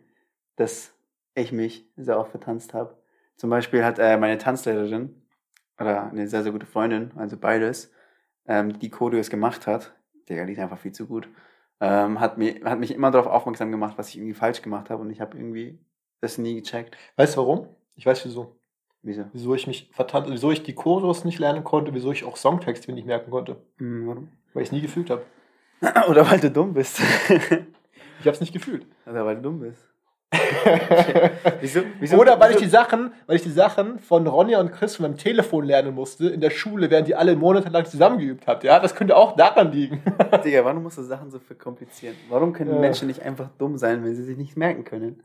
dass 0.55 0.93
ich 1.35 1.51
mich 1.51 1.85
sehr 1.95 2.19
oft 2.19 2.31
vertanzt 2.31 2.73
habe. 2.73 2.97
Zum 3.35 3.49
Beispiel 3.49 3.83
hat 3.83 3.99
äh, 3.99 4.17
meine 4.17 4.37
Tanzlehrerin 4.37 5.21
oder 5.79 6.09
eine 6.09 6.27
sehr, 6.27 6.43
sehr 6.43 6.51
gute 6.51 6.65
Freundin, 6.65 7.11
also 7.15 7.37
beides, 7.37 7.91
ähm, 8.47 8.79
die 8.79 8.89
Choreos 8.89 9.29
gemacht 9.29 9.67
hat, 9.67 9.93
Digga, 10.27 10.45
die 10.45 10.57
einfach 10.57 10.79
viel 10.79 10.91
zu 10.91 11.07
gut, 11.07 11.29
ähm, 11.79 12.19
hat, 12.19 12.37
mir, 12.37 12.61
hat 12.65 12.79
mich 12.79 12.91
immer 12.91 13.11
darauf 13.11 13.27
aufmerksam 13.27 13.71
gemacht, 13.71 13.97
was 13.97 14.09
ich 14.09 14.17
irgendwie 14.17 14.33
falsch 14.33 14.61
gemacht 14.61 14.89
habe 14.89 15.01
und 15.01 15.09
ich 15.09 15.21
habe 15.21 15.37
irgendwie 15.37 15.79
das 16.19 16.37
nie 16.37 16.55
gecheckt. 16.61 16.97
Weißt 17.15 17.35
du 17.35 17.41
warum? 17.41 17.69
Ich 17.95 18.05
weiß 18.05 18.25
wieso. 18.25 18.58
Wieso? 19.01 19.25
Wieso 19.31 19.55
ich 19.55 19.67
mich 19.67 19.89
vertanzt, 19.93 20.29
wieso 20.31 20.51
ich 20.51 20.63
die 20.63 20.75
Choreos 20.75 21.23
nicht 21.23 21.39
lernen 21.39 21.63
konnte, 21.63 21.93
wieso 21.93 22.11
ich 22.11 22.25
auch 22.25 22.35
Songtexte 22.35 22.91
nicht 22.91 23.07
merken 23.07 23.31
konnte. 23.31 23.57
Hm, 23.77 24.07
warum? 24.07 24.29
Weil 24.53 24.63
ich 24.63 24.69
es 24.69 24.73
nie 24.73 24.81
gefühlt 24.81 25.09
habe. 25.09 25.23
Oder 26.09 26.29
weil 26.29 26.39
du 26.39 26.51
dumm 26.51 26.73
bist. 26.73 27.01
Ich 28.19 28.25
habe 28.25 28.35
es 28.35 28.41
nicht 28.41 28.53
gefühlt. 28.53 28.85
Also, 29.05 29.25
weil 29.25 29.35
du 29.37 29.43
dumm 29.43 29.59
bist. 29.59 29.81
wieso, 31.61 31.81
wieso, 31.99 32.17
Oder 32.17 32.39
weil 32.39 32.51
ich 32.51 32.57
die 32.57 32.67
Sachen, 32.67 33.13
weil 33.25 33.37
ich 33.37 33.41
die 33.41 33.49
Sachen 33.49 33.97
von 33.97 34.27
Ronja 34.27 34.59
und 34.59 34.71
Chris 34.71 34.95
von 34.95 35.03
meinem 35.03 35.17
Telefon 35.17 35.65
lernen 35.65 35.95
musste 35.95 36.29
in 36.29 36.39
der 36.39 36.51
Schule, 36.51 36.91
während 36.91 37.07
die 37.07 37.15
alle 37.15 37.35
monatelang 37.35 37.85
zusammengeübt 37.85 38.45
habt. 38.45 38.63
Ja, 38.63 38.79
das 38.79 38.93
könnte 38.93 39.15
auch 39.15 39.35
daran 39.35 39.71
liegen. 39.71 40.03
Digga, 40.43 40.63
warum 40.65 40.83
musst 40.83 40.99
du 40.99 41.03
Sachen 41.03 41.31
so 41.31 41.39
verkomplizieren? 41.39 42.15
Warum 42.29 42.53
können 42.53 42.73
ja. 42.73 42.79
Menschen 42.79 43.07
nicht 43.07 43.23
einfach 43.23 43.49
dumm 43.57 43.77
sein, 43.77 44.03
wenn 44.03 44.13
sie 44.13 44.23
sich 44.23 44.37
nicht 44.37 44.55
merken 44.55 44.83
können? 44.83 45.23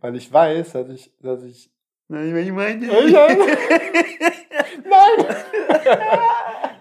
Weil 0.00 0.16
ich 0.16 0.32
weiß, 0.32 0.72
dass 0.72 0.88
ich, 0.88 1.12
dass 1.20 1.44
ich. 1.44 1.70
Nein, 2.08 2.36
ich 2.36 2.52
meine. 2.52 2.86
nein! 4.84 5.26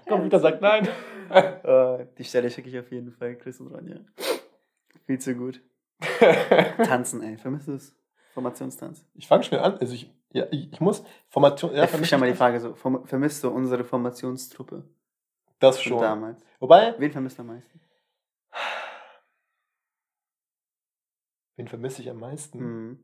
Computer 0.07 0.39
sagt 0.39 0.61
nein. 0.61 0.87
Uh, 1.29 2.05
die 2.17 2.23
Stelle 2.23 2.49
schicke 2.49 2.69
ich 2.69 2.77
auf 2.77 2.91
jeden 2.91 3.11
Fall, 3.11 3.35
Chris 3.37 3.59
und 3.59 3.67
Ronja. 3.67 3.99
Viel 5.05 5.19
zu 5.19 5.35
gut. 5.35 5.61
Tanzen, 6.83 7.23
ey. 7.23 7.37
Vermisst 7.37 7.67
du 7.67 7.73
es? 7.73 7.95
Formationstanz. 8.33 9.05
Ich 9.13 9.27
fange 9.27 9.43
schnell 9.43 9.61
an. 9.61 9.77
Also 9.77 9.93
ich, 9.93 10.11
ja, 10.31 10.45
ich, 10.51 10.71
ich 10.73 10.81
muss 10.81 11.03
Formation. 11.29 11.73
Ja, 11.73 11.85
ich 11.85 12.17
mal 12.17 12.29
die 12.29 12.35
Frage 12.35 12.59
so: 12.59 12.73
Vermisst 12.73 13.43
du 13.43 13.49
unsere 13.49 13.83
Formationstruppe? 13.83 14.83
Das 15.59 15.81
schon. 15.81 15.99
Damals. 15.99 16.43
Wobei. 16.59 16.95
Wen 16.97 17.11
vermisst 17.11 17.37
du 17.37 17.41
am 17.41 17.47
meisten? 17.47 17.79
Wen 21.55 21.67
vermisse 21.67 22.01
ich 22.01 22.09
am 22.09 22.19
meisten? 22.19 22.59
Mhm. 22.59 22.99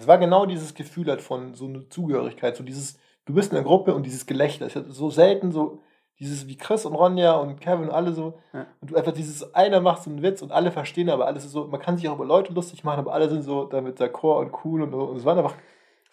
Es 0.00 0.06
war 0.06 0.16
genau 0.16 0.46
dieses 0.46 0.74
Gefühl 0.74 1.08
halt 1.08 1.20
von 1.20 1.54
so 1.54 1.66
einer 1.66 1.88
Zugehörigkeit, 1.90 2.56
so 2.56 2.64
dieses, 2.64 2.98
du 3.26 3.34
bist 3.34 3.52
in 3.52 3.56
der 3.56 3.64
Gruppe 3.64 3.94
und 3.94 4.06
dieses 4.06 4.24
Gelächter. 4.24 4.66
Es 4.66 4.74
ist 4.74 4.94
so 4.94 5.10
selten 5.10 5.52
so, 5.52 5.82
dieses 6.18 6.48
wie 6.48 6.56
Chris 6.56 6.86
und 6.86 6.94
Ronja 6.94 7.34
und 7.34 7.60
Kevin 7.60 7.88
und 7.88 7.90
alle 7.90 8.12
so. 8.12 8.38
Ja. 8.54 8.66
Und 8.80 8.90
du 8.90 8.96
einfach 8.96 9.12
dieses, 9.12 9.54
einer 9.54 9.80
macht 9.80 10.02
so 10.02 10.10
einen 10.10 10.22
Witz 10.22 10.40
und 10.40 10.52
alle 10.52 10.70
verstehen, 10.70 11.10
aber 11.10 11.26
alles 11.26 11.44
ist 11.44 11.52
so, 11.52 11.66
man 11.66 11.80
kann 11.80 11.98
sich 11.98 12.08
auch 12.08 12.14
über 12.14 12.24
Leute 12.24 12.52
lustig 12.54 12.82
machen, 12.82 12.98
aber 12.98 13.12
alle 13.12 13.28
sind 13.28 13.42
so 13.42 13.64
damit 13.64 14.00
d'accord 14.00 14.40
und 14.40 14.64
cool 14.64 14.82
und, 14.82 14.94
und 14.94 15.16
es 15.18 15.24
war 15.26 15.36
einfach, 15.36 15.54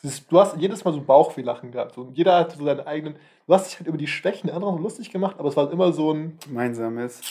ist, 0.01 0.29
du 0.31 0.39
hast 0.39 0.57
jedes 0.57 0.83
Mal 0.83 0.93
so 0.93 1.01
Bauchweh-Lachen 1.01 1.71
gehabt. 1.71 1.95
So, 1.95 2.01
und 2.01 2.17
jeder 2.17 2.37
hat 2.37 2.51
so 2.51 2.63
seine 2.63 2.85
eigenen, 2.85 3.17
du 3.47 3.53
hast 3.53 3.67
dich 3.67 3.79
halt 3.79 3.87
über 3.87 3.97
die 3.97 4.07
Schwächen 4.07 4.47
der 4.47 4.55
anderen 4.55 4.75
so 4.75 4.83
lustig 4.83 5.11
gemacht, 5.11 5.37
aber 5.39 5.49
es 5.49 5.57
war 5.57 5.71
immer 5.71 5.93
so 5.93 6.13
ein. 6.13 6.37
Gemeinsames. 6.43 7.21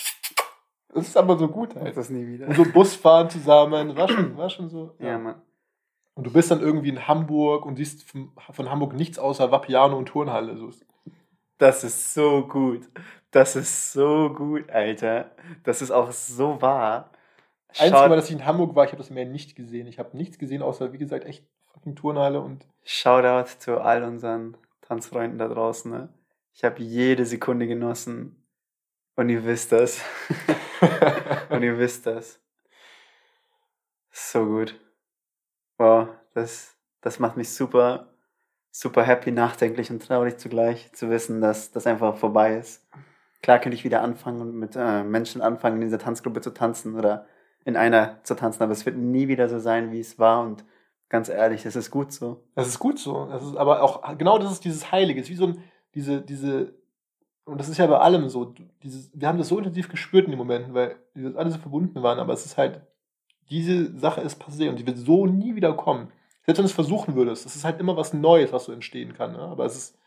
Es 0.95 1.09
ist 1.09 1.17
aber 1.17 1.37
so 1.37 1.49
gut 1.49 1.77
halt. 1.77 1.97
Das 1.97 2.09
nie 2.09 2.27
wieder. 2.27 2.49
Und 2.49 2.57
so 2.57 2.65
Busfahren 2.65 3.29
zusammen, 3.29 3.95
war 3.97 4.09
schon, 4.09 4.37
war 4.37 4.49
schon 4.49 4.69
so. 4.71 4.95
Ja, 4.99 5.09
ja 5.09 5.19
Mann. 5.19 5.43
Und 6.17 6.25
du 6.25 6.33
bist 6.33 6.51
dann 6.51 6.61
irgendwie 6.61 6.89
in 6.89 7.07
Hamburg 7.07 7.67
und 7.67 7.77
siehst 7.77 8.11
von, 8.11 8.33
von 8.51 8.71
Hamburg 8.71 8.95
nichts 8.95 9.19
außer 9.19 9.53
Vapiano 9.53 9.99
und 9.99 10.07
Turnhalle. 10.07 10.57
So. 10.57 10.71
Das 11.59 11.85
ist 11.85 12.15
so 12.15 12.49
gut. 12.49 12.89
Das 13.31 13.55
ist 13.55 13.93
so 13.93 14.33
gut, 14.33 14.71
Alter. 14.71 15.31
Das 15.63 15.83
ist 15.83 15.91
auch 15.91 16.11
so 16.11 16.63
wahr. 16.63 17.11
Einzige 17.69 18.09
Mal, 18.09 18.17
dass 18.17 18.31
ich 18.31 18.35
in 18.35 18.47
Hamburg 18.47 18.75
war, 18.75 18.87
ich 18.87 18.93
habe 18.93 19.03
das 19.03 19.11
Meer 19.11 19.27
nicht 19.27 19.57
gesehen. 19.57 19.87
Ich 19.87 19.99
habe 19.99 20.17
nichts 20.17 20.39
gesehen, 20.39 20.63
außer, 20.63 20.95
wie 20.95 20.99
gesagt, 20.99 21.27
echt 21.27 21.47
fucking 21.67 21.97
Turnhalle 21.97 22.41
und. 22.41 22.67
Shoutout 22.83 23.51
zu 23.59 23.83
all 23.83 24.03
unseren 24.03 24.57
Tanzfreunden 24.81 25.39
da 25.39 25.49
draußen. 25.49 25.91
Ne? 25.91 26.09
Ich 26.55 26.65
habe 26.65 26.83
jede 26.83 27.27
Sekunde 27.27 27.67
genossen. 27.67 28.43
Und 29.17 29.29
ihr 29.29 29.45
wisst 29.45 29.73
das. 29.73 30.03
und 31.51 31.63
ihr 31.63 31.79
wisst 31.79 32.07
das. 32.07 32.41
So 34.11 34.47
gut. 34.47 34.81
Wow, 35.79 36.09
das, 36.35 36.75
das 37.01 37.19
macht 37.19 37.37
mich 37.37 37.51
super 37.51 38.09
super 38.79 39.05
happy, 39.05 39.33
nachdenklich 39.33 39.91
und 39.91 40.07
traurig 40.07 40.37
zugleich 40.37 40.93
zu 40.93 41.09
wissen, 41.09 41.41
dass 41.41 41.71
das 41.71 41.87
einfach 41.87 42.17
vorbei 42.17 42.59
ist. 42.59 42.87
Klar 43.43 43.59
könnte 43.59 43.75
ich 43.75 43.85
wieder 43.85 44.03
anfangen 44.03 44.43
und 44.43 44.55
mit 44.55 44.77
äh, 44.77 45.03
Menschen 45.03 45.41
anfangen, 45.41 45.77
in 45.77 45.83
dieser 45.83 45.99
Tanzgruppe 45.99 46.43
zu 46.43 46.51
tanzen 46.51 46.95
oder 46.95 47.27
in 47.65 47.77
einer 47.77 48.23
zu 48.23 48.35
tanzen, 48.35 48.63
aber 48.63 48.73
es 48.73 48.85
wird 48.85 48.99
nie 48.99 49.29
wieder 49.29 49.49
so 49.49 49.59
sein, 49.59 49.93
wie 49.93 50.01
es 50.01 50.19
war 50.19 50.43
und 50.43 50.65
ganz 51.09 51.31
ehrlich, 51.31 51.63
das 51.63 51.75
ist 51.75 51.91
gut 51.91 52.13
so. 52.13 52.45
Das 52.55 52.69
ist 52.69 52.79
gut 52.79 52.99
so. 52.99 53.27
Das 53.27 53.43
ist 53.45 53.57
aber 53.57 53.83
auch, 53.83 54.19
genau 54.19 54.39
das 54.39 54.53
ist 54.53 54.65
dieses 54.65 54.93
Heilige. 54.93 55.21
Es 55.21 55.27
ist 55.27 55.33
wie 55.33 55.37
so 55.37 55.47
ein, 55.47 55.63
diese, 55.95 56.21
diese, 56.21 56.75
und 57.47 57.59
das 57.59 57.71
ist 57.71 57.79
ja 57.79 57.87
bei 57.87 57.99
allem 57.99 58.29
so, 58.29 58.53
dieses, 58.83 59.11
wir 59.15 59.27
haben 59.27 59.39
das 59.39 59.49
so 59.49 59.57
intensiv 59.57 59.89
gespürt 59.89 60.27
in 60.27 60.33
den 60.33 60.39
Momenten, 60.39 60.75
weil 60.75 60.97
wir 61.15 61.35
alle 61.39 61.51
so 61.51 61.59
verbunden 61.59 62.03
waren, 62.03 62.19
aber 62.19 62.35
es 62.35 62.45
ist 62.45 62.59
halt, 62.59 62.83
diese 63.51 63.97
Sache 63.99 64.21
ist 64.21 64.37
passiert 64.37 64.71
und 64.71 64.79
die 64.79 64.87
wird 64.87 64.99
so 64.99 65.27
nie 65.27 65.55
wieder 65.55 65.75
kommen. 65.75 66.13
Selbst 66.45 66.59
wenn 66.59 66.65
du 66.65 66.71
es 66.71 66.73
versuchen 66.73 67.15
würdest, 67.15 67.47
es 67.47 67.57
ist 67.57 67.65
halt 67.65 67.81
immer 67.81 67.97
was 67.97 68.13
Neues, 68.13 68.53
was 68.53 68.65
so 68.65 68.73
entstehen 68.73 69.15
kann. 69.15 69.33
Ne? 69.33 69.39
Aber 69.39 69.65
es 69.65 69.77
ist. 69.77 69.99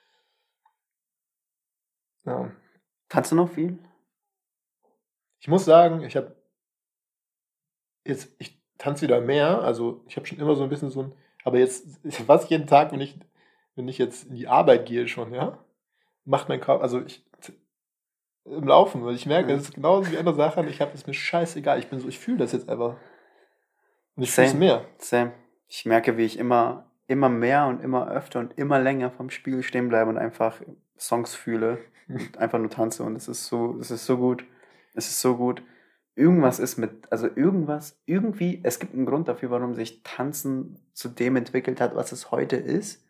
Ja. 2.25 2.51
Kannst 3.07 3.31
du 3.31 3.35
noch 3.35 3.49
viel? 3.49 3.77
Ich 5.39 5.47
muss 5.47 5.65
sagen, 5.65 6.03
ich 6.03 6.15
habe 6.15 6.35
jetzt, 8.05 8.35
ich 8.39 8.61
tanze 8.77 9.03
wieder 9.03 9.21
mehr. 9.21 9.61
Also 9.61 10.03
ich 10.07 10.15
habe 10.15 10.27
schon 10.27 10.39
immer 10.39 10.55
so 10.55 10.63
ein 10.63 10.69
bisschen 10.69 10.89
so 10.89 11.03
ein, 11.03 11.13
aber 11.43 11.59
jetzt 11.59 11.99
was 12.27 12.49
jeden 12.49 12.67
Tag, 12.67 12.91
wenn 12.91 13.01
ich, 13.01 13.17
wenn 13.75 13.87
ich 13.87 13.97
jetzt 13.97 14.27
in 14.27 14.35
die 14.35 14.47
Arbeit 14.47 14.85
gehe 14.85 15.07
schon, 15.07 15.33
ja, 15.33 15.57
macht 16.25 16.49
mein 16.49 16.61
Körper, 16.61 16.83
also 16.83 17.01
ich 17.01 17.25
im 18.45 18.67
Laufen, 18.67 19.05
weil 19.05 19.15
ich 19.15 19.25
merke, 19.25 19.53
es 19.53 19.63
ist 19.63 19.75
genauso 19.75 20.11
wie 20.11 20.17
andere 20.17 20.35
Sachen. 20.35 20.67
Ich 20.67 20.81
habe 20.81 20.91
es 20.93 21.05
mir 21.05 21.13
scheißegal. 21.13 21.79
Ich 21.79 21.87
bin 21.87 21.99
so, 21.99 22.07
ich 22.07 22.19
fühle 22.19 22.37
das 22.37 22.51
jetzt 22.51 22.69
einfach. 22.69 22.95
Und 24.19 24.23
ich 24.23 24.37
es 24.37 24.53
mehr. 24.53 24.85
Same 24.97 25.31
ich 25.69 25.85
merke, 25.85 26.17
wie 26.17 26.25
ich 26.25 26.37
immer, 26.37 26.87
immer 27.07 27.29
mehr 27.29 27.67
und 27.67 27.81
immer 27.81 28.09
öfter 28.09 28.39
und 28.39 28.57
immer 28.57 28.79
länger 28.79 29.11
vom 29.11 29.29
Spiegel 29.29 29.63
stehen 29.63 29.87
bleibe 29.87 30.09
und 30.09 30.17
einfach 30.17 30.59
Songs 30.97 31.35
fühle 31.35 31.77
und 32.09 32.37
einfach 32.37 32.59
nur 32.59 32.71
tanze 32.71 33.03
und 33.03 33.15
es 33.15 33.27
ist 33.27 33.45
so, 33.45 33.77
es 33.79 33.91
ist 33.91 34.05
so 34.05 34.17
gut. 34.17 34.43
Es 34.95 35.07
ist 35.07 35.21
so 35.21 35.37
gut. 35.37 35.61
Irgendwas 36.15 36.59
ist 36.59 36.77
mit, 36.77 37.09
also 37.11 37.27
irgendwas, 37.33 37.97
irgendwie, 38.05 38.59
es 38.63 38.79
gibt 38.79 38.93
einen 38.93 39.05
Grund 39.05 39.27
dafür, 39.27 39.51
warum 39.51 39.75
sich 39.75 40.03
Tanzen 40.03 40.79
zu 40.93 41.07
dem 41.07 41.37
entwickelt 41.37 41.79
hat, 41.79 41.95
was 41.95 42.11
es 42.11 42.31
heute 42.31 42.57
ist. 42.57 43.05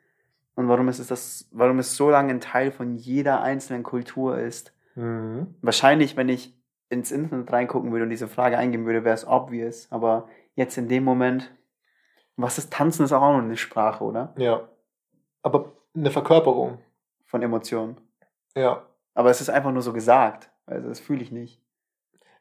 Und 0.54 0.67
warum 0.67 0.89
es 0.89 1.00
ist 1.00 1.10
das, 1.10 1.48
warum 1.52 1.80
es 1.80 1.95
so 1.95 2.10
lange 2.10 2.32
ein 2.32 2.41
Teil 2.41 2.72
von 2.72 2.95
jeder 2.95 3.41
einzelnen 3.41 3.82
Kultur 3.82 4.38
ist. 4.38 4.74
Mhm. 4.95 5.56
Wahrscheinlich, 5.62 6.17
wenn 6.17 6.28
ich 6.28 6.54
ins 6.89 7.12
Internet 7.12 7.52
reingucken 7.52 7.91
würde 7.91 8.04
und 8.04 8.10
diese 8.10 8.28
Frage 8.28 8.58
eingeben 8.58 8.86
würde, 8.86 9.06
wäre 9.06 9.15
es 9.15 9.26
obvious. 9.26 9.88
Aber 9.89 10.28
jetzt 10.60 10.78
in 10.78 10.88
dem 10.88 11.04
Moment 11.04 11.52
was 12.41 12.58
ist 12.58 12.72
Tanzen 12.72 13.04
ist 13.04 13.12
auch 13.12 13.19
noch 13.19 13.39
eine 13.39 13.58
Sprache, 13.58 14.04
oder? 14.04 14.34
Ja. 14.38 14.69
Aber 15.41 15.74
eine 15.93 16.12
Verkörperung. 16.12 16.80
Von 17.26 17.43
Emotionen. 17.43 18.00
Ja. 18.56 18.88
Aber 19.13 19.30
es 19.30 19.41
ist 19.41 19.50
einfach 19.50 19.72
nur 19.72 19.82
so 19.82 19.93
gesagt. 19.93 20.50
Also 20.65 20.88
das 20.88 21.00
fühle 21.00 21.22
ich 21.22 21.32
nicht. 21.32 21.62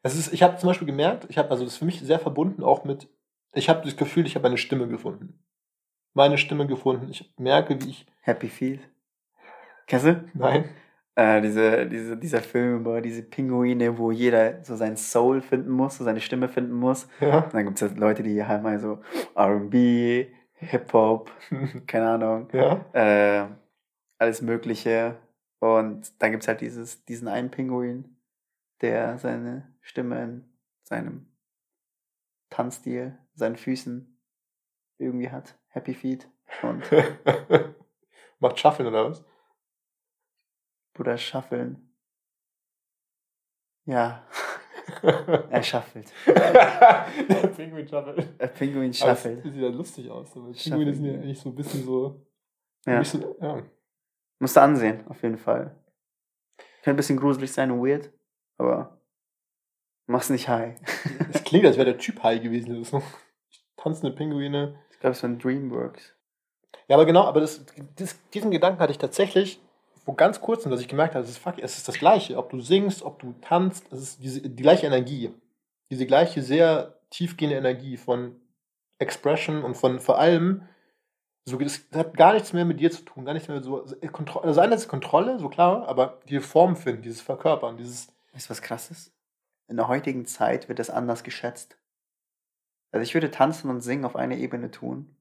Es 0.01 0.15
ist, 0.15 0.33
ich 0.33 0.41
habe 0.41 0.57
zum 0.57 0.67
Beispiel 0.67 0.87
gemerkt, 0.87 1.27
ich 1.29 1.37
habe, 1.37 1.51
also 1.51 1.63
das 1.63 1.73
ist 1.73 1.79
für 1.79 1.85
mich 1.85 1.99
sehr 1.99 2.19
verbunden 2.19 2.63
auch 2.63 2.85
mit, 2.85 3.07
ich 3.53 3.69
habe 3.69 3.83
das 3.83 3.97
Gefühl, 3.97 4.25
ich 4.25 4.35
habe 4.35 4.47
eine 4.47 4.57
Stimme 4.57 4.87
gefunden. 4.87 5.43
Meine 6.13 6.37
Stimme 6.37 6.65
gefunden. 6.65 7.09
Ich 7.09 7.31
merke, 7.37 7.79
wie 7.83 7.89
ich. 7.89 8.07
Happy 8.21 8.47
Feet. 8.47 8.81
Kennst 9.85 10.05
du? 10.05 10.29
Nein. 10.33 10.69
Äh, 11.19 11.41
diese, 11.41 11.85
diese, 11.85 12.15
dieser 12.15 12.39
Film 12.39 12.79
über 12.79 13.01
diese 13.01 13.21
Pinguine, 13.21 13.97
wo 13.97 14.09
jeder 14.09 14.63
so 14.63 14.77
sein 14.77 14.95
Soul 14.95 15.41
finden 15.41 15.69
muss, 15.69 15.97
so 15.97 16.05
seine 16.05 16.21
Stimme 16.21 16.47
finden 16.47 16.71
muss. 16.71 17.09
Ja. 17.19 17.39
Und 17.39 17.53
dann 17.53 17.65
gibt 17.65 17.75
es 17.75 17.81
halt 17.81 17.99
Leute, 17.99 18.23
die 18.23 18.45
halt 18.45 18.63
mal 18.63 18.79
so 18.79 19.01
RB, 19.35 20.29
Hip-Hop, 20.53 21.29
keine 21.87 22.11
Ahnung, 22.11 22.47
ja. 22.53 22.85
äh, 22.93 23.49
alles 24.17 24.41
Mögliche. 24.41 25.17
Und 25.59 26.09
dann 26.21 26.31
gibt 26.31 26.43
es 26.43 26.47
halt 26.47 26.61
dieses, 26.61 27.03
diesen 27.03 27.27
einen 27.27 27.51
Pinguin, 27.51 28.15
der 28.79 29.17
seine 29.17 29.73
Stimme 29.81 30.23
in 30.23 30.45
seinem 30.83 31.25
Tanzstil, 32.49 33.17
seinen 33.33 33.57
Füßen 33.57 34.17
irgendwie 34.99 35.31
hat. 35.31 35.59
Happy 35.67 35.95
Feet. 35.95 36.29
Und 36.61 36.81
Macht 38.39 38.57
Schaffeln 38.57 38.87
oder 38.87 39.09
was? 39.09 39.25
Bruder 40.99 41.17
schaffeln. 41.17 41.95
Ja. 43.85 44.27
er 45.49 45.63
schaffelt. 45.63 46.11
Der 46.27 47.47
Pinguin 47.55 47.87
schaffelt. 47.87 48.41
Der 48.41 48.47
Pinguin 48.47 48.93
schaffelt. 48.93 49.45
Das 49.45 49.53
sieht 49.53 49.61
ja 49.61 49.69
lustig 49.69 50.11
aus. 50.11 50.33
Pinguine 50.33 50.93
sind 50.93 51.05
ja 51.05 51.13
eigentlich 51.13 51.39
so 51.39 51.49
ein 51.49 51.55
bisschen 51.55 51.85
so. 51.85 52.27
Ja. 52.85 53.01
So, 53.01 53.37
ja. 53.39 53.63
Musst 54.39 54.57
du 54.57 54.61
ansehen, 54.61 55.07
auf 55.07 55.23
jeden 55.23 55.37
Fall. 55.37 55.73
Kann 56.83 56.95
ein 56.95 56.97
bisschen 56.97 57.17
gruselig 57.17 57.53
sein 57.53 57.71
und 57.71 57.81
weird, 57.81 58.11
aber 58.57 59.01
mach's 60.05 60.29
nicht 60.29 60.49
high. 60.49 60.75
Es 61.31 61.43
klingt, 61.45 61.65
als 61.65 61.77
wäre 61.77 61.93
der 61.93 61.97
Typ 61.97 62.21
high 62.23 62.43
gewesen. 62.43 62.77
Das 62.77 62.89
so 62.89 63.01
tanzende 63.77 64.13
Pinguine. 64.13 64.77
Ich 64.91 64.99
glaube, 64.99 65.13
es 65.13 65.23
war 65.23 65.29
ein 65.29 65.39
Dreamworks. 65.39 66.13
Ja, 66.89 66.97
aber 66.97 67.05
genau, 67.05 67.23
aber 67.23 67.39
das, 67.39 67.65
das, 67.95 68.19
diesen 68.31 68.51
Gedanken 68.51 68.81
hatte 68.81 68.91
ich 68.91 68.97
tatsächlich 68.97 69.61
vor 70.03 70.15
ganz 70.15 70.41
kurzem, 70.41 70.71
dass 70.71 70.81
ich 70.81 70.87
gemerkt 70.87 71.15
habe, 71.15 71.23
es 71.23 71.31
ist, 71.31 71.37
fuck, 71.37 71.59
es 71.59 71.77
ist 71.77 71.87
das 71.87 71.99
Gleiche. 71.99 72.37
Ob 72.37 72.49
du 72.49 72.59
singst, 72.59 73.03
ob 73.03 73.19
du 73.19 73.33
tanzt, 73.41 73.91
es 73.91 74.01
ist 74.01 74.23
diese, 74.23 74.41
die 74.41 74.61
gleiche 74.61 74.87
Energie. 74.87 75.33
Diese 75.91 76.05
gleiche, 76.05 76.41
sehr 76.41 76.99
tiefgehende 77.09 77.57
Energie 77.57 77.97
von 77.97 78.35
Expression 78.99 79.63
und 79.63 79.75
von 79.75 79.99
vor 79.99 80.19
allem, 80.19 80.63
so, 81.45 81.57
das 81.57 81.81
hat 81.93 82.15
gar 82.15 82.33
nichts 82.33 82.53
mehr 82.53 82.65
mit 82.65 82.79
dir 82.79 82.91
zu 82.91 83.03
tun, 83.03 83.25
gar 83.25 83.33
nichts 83.33 83.47
mehr 83.47 83.63
so, 83.63 83.85
Kontrolle, 84.11 84.47
also 84.47 84.61
einerseits 84.61 84.87
Kontrolle, 84.87 85.39
so 85.39 85.49
klar, 85.49 85.87
aber 85.87 86.19
die 86.27 86.39
Form 86.39 86.75
finden, 86.75 87.01
dieses 87.01 87.21
Verkörpern, 87.21 87.77
dieses. 87.77 88.07
Weißt 88.33 88.47
du, 88.47 88.51
was 88.51 88.61
krass 88.61 88.91
ist? 88.91 89.11
in 89.69 89.77
der 89.77 89.87
heutigen 89.87 90.25
Zeit 90.25 90.67
wird 90.67 90.79
das 90.79 90.89
anders 90.89 91.23
geschätzt. 91.23 91.77
Also 92.91 93.03
ich 93.03 93.13
würde 93.13 93.31
tanzen 93.31 93.69
und 93.69 93.81
singen 93.81 94.03
auf 94.03 94.15
einer 94.15 94.35
Ebene 94.35 94.71
tun. 94.71 95.15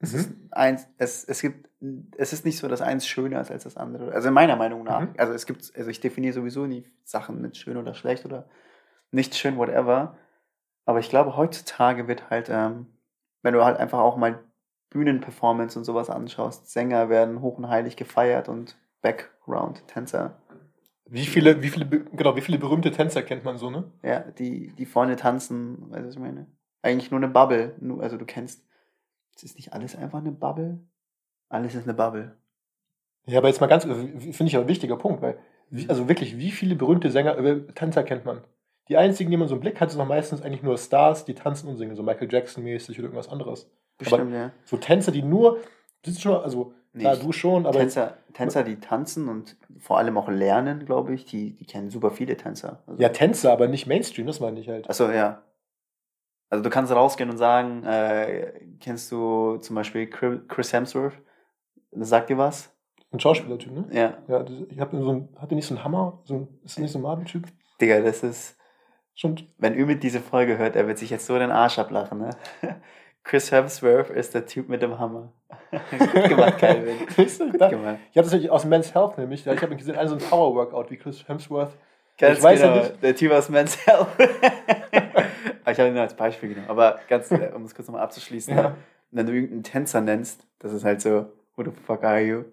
Es, 0.00 0.12
Mhm. 0.12 0.18
ist 0.18 0.30
eins, 0.50 0.88
es, 0.98 1.24
es 1.24 1.40
gibt, 1.42 1.68
es 2.16 2.32
ist 2.32 2.44
nicht 2.44 2.58
so, 2.58 2.68
dass 2.68 2.80
eins 2.80 3.06
schöner 3.06 3.40
ist 3.40 3.50
als 3.50 3.64
das 3.64 3.76
andere. 3.76 4.12
Also 4.12 4.30
meiner 4.30 4.56
Meinung 4.56 4.84
nach. 4.84 5.00
Mhm. 5.00 5.14
Also 5.18 5.32
es 5.34 5.46
gibt, 5.46 5.72
also 5.76 5.90
ich 5.90 6.00
definiere 6.00 6.32
sowieso 6.32 6.66
nie 6.66 6.84
Sachen 7.04 7.40
mit 7.42 7.56
schön 7.56 7.76
oder 7.76 7.94
schlecht 7.94 8.24
oder 8.24 8.48
nicht 9.10 9.34
schön, 9.34 9.56
whatever. 9.56 10.16
Aber 10.86 11.00
ich 11.00 11.10
glaube, 11.10 11.36
heutzutage 11.36 12.08
wird 12.08 12.30
halt, 12.30 12.48
ähm, 12.50 12.86
wenn 13.42 13.54
du 13.54 13.64
halt 13.64 13.78
einfach 13.78 13.98
auch 13.98 14.16
mal 14.16 14.42
Bühnenperformance 14.90 15.78
und 15.78 15.84
sowas 15.84 16.10
anschaust, 16.10 16.70
Sänger 16.70 17.08
werden 17.10 17.42
hoch 17.42 17.58
und 17.58 17.68
heilig 17.68 17.96
gefeiert 17.96 18.48
und 18.48 18.76
Background-Tänzer, 19.02 20.36
Wie 21.06 21.26
viele, 21.26 21.62
wie 21.62 21.68
viele, 21.68 21.86
genau, 21.86 22.36
wie 22.36 22.40
viele 22.40 22.58
berühmte 22.58 22.90
Tänzer 22.90 23.22
kennt 23.22 23.44
man 23.44 23.58
so, 23.58 23.70
ne? 23.70 23.90
ja, 24.02 24.20
die, 24.20 24.68
die 24.76 24.86
vorne 24.86 25.16
tanzen, 25.16 25.90
weißt 25.90 26.02
du, 26.02 26.06
was 26.08 26.14
ich 26.14 26.20
meine? 26.20 26.46
Eigentlich 26.82 27.10
nur 27.10 27.18
eine 27.20 27.28
Bubble, 27.28 27.74
also 28.00 28.16
du 28.16 28.24
kennst, 28.24 28.64
es 29.34 29.42
ist 29.42 29.56
nicht 29.56 29.72
alles 29.72 29.96
einfach 29.96 30.18
eine 30.18 30.32
Bubble? 30.32 30.80
Alles 31.48 31.74
ist 31.74 31.84
eine 31.84 31.94
Bubble. 31.94 32.36
Ja, 33.26 33.38
aber 33.38 33.48
jetzt 33.48 33.60
mal 33.60 33.66
ganz, 33.66 33.84
finde 33.84 34.44
ich 34.44 34.56
auch 34.56 34.62
ein 34.62 34.68
wichtiger 34.68 34.96
Punkt, 34.96 35.22
weil, 35.22 35.38
wie, 35.68 35.88
also 35.88 36.08
wirklich, 36.08 36.38
wie 36.38 36.50
viele 36.50 36.74
berühmte 36.74 37.10
Sänger, 37.10 37.36
Tänzer 37.74 38.02
kennt 38.02 38.24
man? 38.24 38.42
Die 38.88 38.96
einzigen, 38.96 39.30
die 39.30 39.36
man 39.36 39.46
so 39.46 39.54
im 39.54 39.60
Blick 39.60 39.80
hat, 39.80 39.90
sind 39.90 40.00
doch 40.00 40.06
meistens 40.06 40.42
eigentlich 40.42 40.62
nur 40.62 40.76
Stars, 40.76 41.24
die 41.24 41.34
tanzen 41.34 41.68
und 41.68 41.76
singen, 41.76 41.94
so 41.94 42.02
Michael 42.02 42.32
Jackson-mäßig 42.32 42.98
oder 42.98 43.06
irgendwas 43.06 43.28
anderes. 43.28 43.70
Bestimmt, 43.98 44.32
ja. 44.32 44.50
So 44.64 44.78
Tänzer, 44.78 45.12
die 45.12 45.22
nur, 45.22 45.58
das 46.02 46.14
ist 46.14 46.22
schon, 46.22 46.42
also, 46.42 46.72
Nee, 46.92 47.02
klar, 47.02 47.16
du 47.16 47.30
schon, 47.30 47.66
aber 47.66 47.78
Tänzer, 47.78 48.16
Tänzer, 48.32 48.64
die 48.64 48.80
tanzen 48.80 49.28
und 49.28 49.56
vor 49.78 49.98
allem 49.98 50.18
auch 50.18 50.28
lernen, 50.28 50.86
glaube 50.86 51.14
ich, 51.14 51.24
die, 51.24 51.52
die 51.54 51.64
kennen 51.64 51.88
super 51.88 52.10
viele 52.10 52.36
Tänzer. 52.36 52.82
Also, 52.86 53.00
ja, 53.00 53.10
Tänzer, 53.10 53.52
aber 53.52 53.68
nicht 53.68 53.86
Mainstream, 53.86 54.26
das 54.26 54.40
meine 54.40 54.58
ich 54.58 54.68
halt. 54.68 54.90
Achso, 54.90 55.08
ja. 55.08 55.40
Also 56.50 56.62
du 56.64 56.70
kannst 56.70 56.92
rausgehen 56.92 57.30
und 57.30 57.36
sagen, 57.38 57.84
äh, 57.84 58.52
kennst 58.80 59.10
du 59.12 59.56
zum 59.58 59.76
Beispiel 59.76 60.02
Chri- 60.06 60.46
Chris 60.48 60.72
Hemsworth? 60.72 61.14
Sagt 61.92 62.28
dir 62.30 62.38
was? 62.38 62.72
Ein 63.12 63.20
Schauspielertyp, 63.20 63.72
ne? 63.72 63.86
Ja. 63.92 64.18
Ja, 64.28 64.42
das- 64.42 64.54
ich 64.68 64.78
habe 64.80 64.96
so 65.00 65.12
ein, 65.12 65.28
hat 65.40 65.50
der 65.50 65.56
nicht 65.56 65.66
so 65.66 65.74
einen 65.74 65.84
Hammer? 65.84 66.20
So 66.24 66.34
ein, 66.34 66.48
ist 66.64 66.76
das 66.76 66.82
nicht 66.82 66.92
so 66.92 66.98
ein 66.98 67.02
Marvel-Typ? 67.02 67.44
Digga, 67.80 68.00
das 68.00 68.22
ist, 68.22 68.56
Schon. 69.14 69.36
wenn 69.58 69.74
Ümit 69.76 70.02
diese 70.02 70.20
Folge 70.20 70.58
hört, 70.58 70.76
er 70.76 70.86
wird 70.86 70.98
sich 70.98 71.10
jetzt 71.10 71.26
so 71.26 71.38
den 71.38 71.50
Arsch 71.50 71.78
ablachen, 71.78 72.18
ne? 72.18 72.30
Chris 73.22 73.52
Hemsworth 73.52 74.10
ist 74.10 74.34
der 74.34 74.46
Typ 74.46 74.68
mit 74.68 74.82
dem 74.82 74.98
Hammer. 74.98 75.32
Gut 75.90 76.28
gemacht, 76.28 76.58
Calvin. 76.58 76.96
Gut 77.16 77.70
gemacht. 77.70 77.98
Ich 78.10 78.16
habe 78.16 78.24
das 78.24 78.32
nämlich 78.32 78.50
aus 78.50 78.64
Men's 78.64 78.94
Health 78.94 79.18
nämlich, 79.18 79.46
ich 79.46 79.62
habe 79.62 79.76
gesehen, 79.76 79.96
also 79.96 80.18
so 80.18 80.24
ein 80.24 80.30
Power-Workout 80.30 80.90
wie 80.90 80.96
Chris 80.96 81.26
Hemsworth. 81.28 81.70
Ganz 82.18 82.38
Ich 82.38 82.44
weiß 82.44 82.60
ja 82.60 82.68
genau, 82.72 82.82
nicht- 82.88 83.02
der 83.02 83.14
Typ 83.14 83.32
aus 83.32 83.48
Men's 83.48 83.86
Health. 83.86 84.08
Ich 85.70 85.78
habe 85.78 85.88
ihn 85.88 85.94
nur 85.94 86.02
als 86.02 86.14
Beispiel 86.14 86.50
genommen. 86.50 86.68
Aber 86.70 87.00
ganz, 87.08 87.30
äh, 87.30 87.50
um 87.54 87.64
es 87.64 87.74
kurz 87.74 87.88
nochmal 87.88 88.02
abzuschließen, 88.02 88.54
Ja. 88.56 88.62
ne? 88.70 88.76
wenn 89.10 89.26
du 89.26 89.32
irgendeinen 89.32 89.62
Tänzer 89.64 90.00
nennst, 90.00 90.46
das 90.60 90.72
ist 90.72 90.84
halt 90.84 91.00
so, 91.00 91.32
who 91.56 91.64
the 91.64 91.70
fuck 91.70 92.04
are 92.04 92.20
you? 92.20 92.44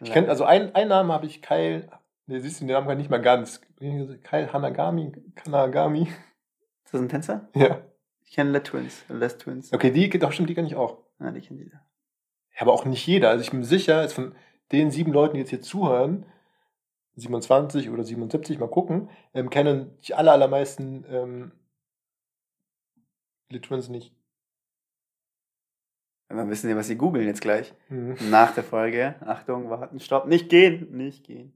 Ich 0.00 0.12
kenne, 0.12 0.28
also 0.28 0.44
ein, 0.44 0.74
einen 0.74 0.90
Namen 0.90 1.10
habe 1.10 1.24
ich, 1.26 1.40
Kyle, 1.40 1.88
ne, 2.26 2.40
siehst 2.40 2.60
du 2.60 2.66
den 2.66 2.74
Namen 2.74 2.86
gar 2.86 2.94
nicht 2.94 3.08
mal 3.10 3.20
ganz. 3.22 3.60
Kyle 3.78 4.52
Hanagami, 4.52 5.12
Kanagami. 5.34 6.02
Ist 6.84 6.92
das 6.94 7.00
ein 7.00 7.08
Tänzer? 7.08 7.48
Ja. 7.54 7.80
Ich 8.24 8.32
kenne 8.32 8.50
Les 8.50 8.62
Twins. 8.64 9.04
Les 9.08 9.38
Twins. 9.38 9.72
Okay, 9.72 9.90
die, 9.90 10.08
doch 10.18 10.32
stimmt, 10.32 10.50
die 10.50 10.54
kenne 10.54 10.66
ich 10.66 10.74
auch. 10.76 10.98
Ja, 11.20 11.30
die 11.30 11.40
kennen 11.40 11.58
jeder. 11.60 11.80
Ja, 12.54 12.62
aber 12.62 12.72
auch 12.72 12.84
nicht 12.84 13.06
jeder. 13.06 13.30
Also 13.30 13.42
ich 13.42 13.50
bin 13.50 13.64
sicher, 13.64 14.02
jetzt 14.02 14.12
von 14.14 14.34
den 14.72 14.90
sieben 14.90 15.12
Leuten, 15.12 15.34
die 15.34 15.40
jetzt 15.40 15.50
hier 15.50 15.62
zuhören, 15.62 16.26
27 17.16 17.88
oder 17.90 18.04
77, 18.04 18.58
mal 18.58 18.68
gucken, 18.68 19.08
ähm, 19.32 19.48
kennen 19.48 19.96
die 20.06 20.14
aller, 20.14 20.32
allermeisten 20.32 21.04
ähm, 21.10 21.52
die 23.50 23.60
Twins 23.60 23.88
nicht. 23.88 24.12
Dann 26.28 26.50
wissen 26.50 26.68
Sie, 26.68 26.76
was 26.76 26.88
Sie 26.88 26.96
googeln 26.96 27.26
jetzt 27.26 27.40
gleich. 27.40 27.72
Mhm. 27.88 28.16
Nach 28.30 28.52
der 28.52 28.64
Folge. 28.64 29.14
Achtung, 29.20 29.70
warten, 29.70 30.00
stopp. 30.00 30.26
Nicht 30.26 30.48
gehen. 30.48 30.96
Nicht 30.96 31.24
gehen. 31.24 31.52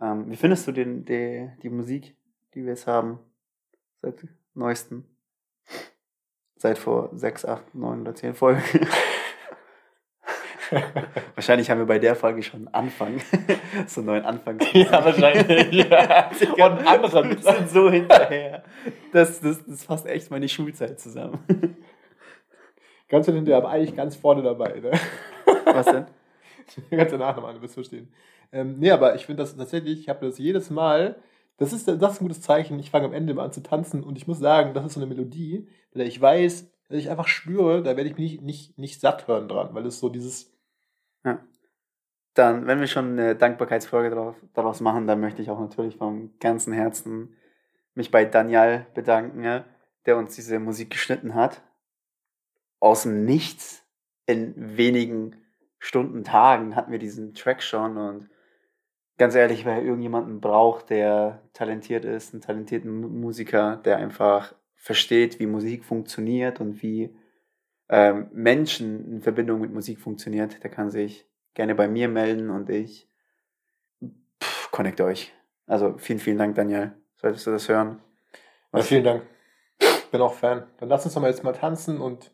Ähm, 0.00 0.30
wie 0.30 0.36
findest 0.36 0.66
du 0.66 0.72
den, 0.72 1.04
die, 1.04 1.50
die 1.62 1.68
Musik, 1.68 2.16
die 2.54 2.62
wir 2.62 2.70
jetzt 2.70 2.86
haben? 2.86 3.18
Seit 4.00 4.26
neuesten. 4.54 5.04
Seit 6.56 6.78
vor 6.78 7.10
sechs, 7.12 7.44
acht, 7.44 7.74
neun 7.74 8.00
oder 8.00 8.14
zehn 8.14 8.34
Folgen. 8.34 8.62
Wahrscheinlich 11.34 11.70
haben 11.70 11.78
wir 11.78 11.86
bei 11.86 11.98
der 11.98 12.14
Folge 12.14 12.42
schon 12.42 12.60
einen 12.60 12.74
Anfang. 12.74 13.20
so 13.86 14.00
einen 14.00 14.06
neuen 14.06 14.24
Anfang. 14.24 14.58
Ja, 14.72 15.04
wahrscheinlich. 15.04 15.88
Ja. 15.88 16.30
Und 16.56 16.62
Und 16.62 16.86
anderen. 16.86 17.30
Wir 17.30 17.52
sind 17.52 17.70
so 17.70 17.90
hinterher. 17.90 18.62
Das, 19.12 19.40
das, 19.40 19.64
das 19.64 19.84
fasst 19.84 20.06
echt 20.06 20.30
meine 20.30 20.48
Schulzeit 20.48 21.00
zusammen. 21.00 21.38
Ganz 23.08 23.26
hinterher, 23.26 23.56
aber 23.56 23.70
eigentlich 23.70 23.96
ganz 23.96 24.16
vorne 24.16 24.42
dabei. 24.42 24.80
Ne? 24.80 24.92
Was 25.64 25.86
denn? 25.86 26.06
Ganz 26.90 27.10
danach 27.10 27.34
nochmal, 27.34 27.54
du 27.54 27.62
wirst 27.62 27.74
verstehen. 27.74 28.12
Ähm, 28.52 28.76
nee, 28.78 28.90
aber 28.90 29.14
ich 29.14 29.26
finde 29.26 29.42
das 29.42 29.56
tatsächlich, 29.56 30.00
ich 30.00 30.08
habe 30.08 30.26
das 30.26 30.38
jedes 30.38 30.70
Mal, 30.70 31.16
das 31.56 31.72
ist, 31.72 31.88
das 31.88 32.12
ist 32.12 32.20
ein 32.20 32.24
gutes 32.24 32.40
Zeichen. 32.40 32.78
Ich 32.78 32.90
fange 32.90 33.06
am 33.06 33.12
Ende 33.12 33.32
immer 33.32 33.42
an 33.42 33.52
zu 33.52 33.62
tanzen 33.62 34.02
und 34.02 34.16
ich 34.16 34.26
muss 34.26 34.38
sagen, 34.38 34.74
das 34.74 34.84
ist 34.86 34.94
so 34.94 35.00
eine 35.00 35.08
Melodie, 35.08 35.66
weil 35.92 36.06
ich 36.06 36.20
weiß, 36.20 36.70
dass 36.88 36.98
ich 36.98 37.10
einfach 37.10 37.28
spüre, 37.28 37.82
da 37.82 37.96
werde 37.96 38.08
ich 38.10 38.16
mich 38.16 38.32
nicht, 38.32 38.42
nicht, 38.42 38.78
nicht 38.78 39.00
satt 39.00 39.28
hören 39.28 39.48
dran, 39.48 39.70
weil 39.72 39.86
es 39.86 39.98
so 39.98 40.08
dieses, 40.08 40.50
Dann, 42.34 42.66
wenn 42.66 42.78
wir 42.78 42.86
schon 42.86 43.18
eine 43.18 43.34
Dankbarkeitsfolge 43.34 44.10
darauf, 44.10 44.36
daraus 44.54 44.80
machen, 44.80 45.06
dann 45.06 45.20
möchte 45.20 45.42
ich 45.42 45.50
auch 45.50 45.58
natürlich 45.58 45.96
vom 45.96 46.38
ganzen 46.38 46.72
Herzen 46.72 47.34
mich 47.94 48.12
bei 48.12 48.24
Daniel 48.24 48.86
bedanken, 48.94 49.42
ja, 49.42 49.64
der 50.06 50.16
uns 50.16 50.36
diese 50.36 50.60
Musik 50.60 50.90
geschnitten 50.90 51.34
hat. 51.34 51.62
Aus 52.78 53.02
dem 53.02 53.24
Nichts, 53.24 53.84
in 54.26 54.76
wenigen 54.76 55.36
Stunden, 55.80 56.22
Tagen 56.22 56.76
hatten 56.76 56.92
wir 56.92 57.00
diesen 57.00 57.34
Track 57.34 57.60
schon 57.62 57.96
und 57.96 58.30
ganz 59.16 59.34
ehrlich, 59.34 59.64
wer 59.64 59.82
irgendjemanden 59.82 60.40
braucht, 60.40 60.90
der 60.90 61.42
talentiert 61.54 62.04
ist, 62.04 62.32
einen 62.32 62.40
talentierten 62.40 63.00
Mu- 63.00 63.08
Musiker, 63.08 63.78
der 63.78 63.96
einfach 63.96 64.54
versteht, 64.76 65.40
wie 65.40 65.46
Musik 65.46 65.84
funktioniert 65.84 66.60
und 66.60 66.82
wie 66.82 67.16
ähm, 67.88 68.28
Menschen 68.32 69.12
in 69.12 69.22
Verbindung 69.22 69.60
mit 69.60 69.72
Musik 69.72 70.00
funktioniert, 70.00 70.62
der 70.62 70.70
kann 70.70 70.90
sich 70.90 71.26
gerne 71.54 71.74
bei 71.74 71.88
mir 71.88 72.08
melden 72.08 72.50
und 72.50 72.68
ich 72.70 73.08
pff, 74.42 74.70
connecte 74.70 75.04
euch. 75.04 75.32
Also 75.66 75.96
vielen, 75.98 76.18
vielen 76.18 76.38
Dank, 76.38 76.54
Daniel. 76.54 76.92
Solltest 77.16 77.46
du 77.46 77.50
das 77.50 77.68
hören? 77.68 78.00
ja, 78.72 78.80
vielen 78.82 79.04
Dank. 79.04 79.22
Bin 80.10 80.20
auch 80.20 80.34
Fan. 80.34 80.66
Dann 80.78 80.88
lass 80.88 81.04
uns 81.04 81.14
doch 81.14 81.20
mal 81.20 81.30
jetzt 81.30 81.44
mal 81.44 81.52
tanzen 81.52 82.00
und 82.00 82.32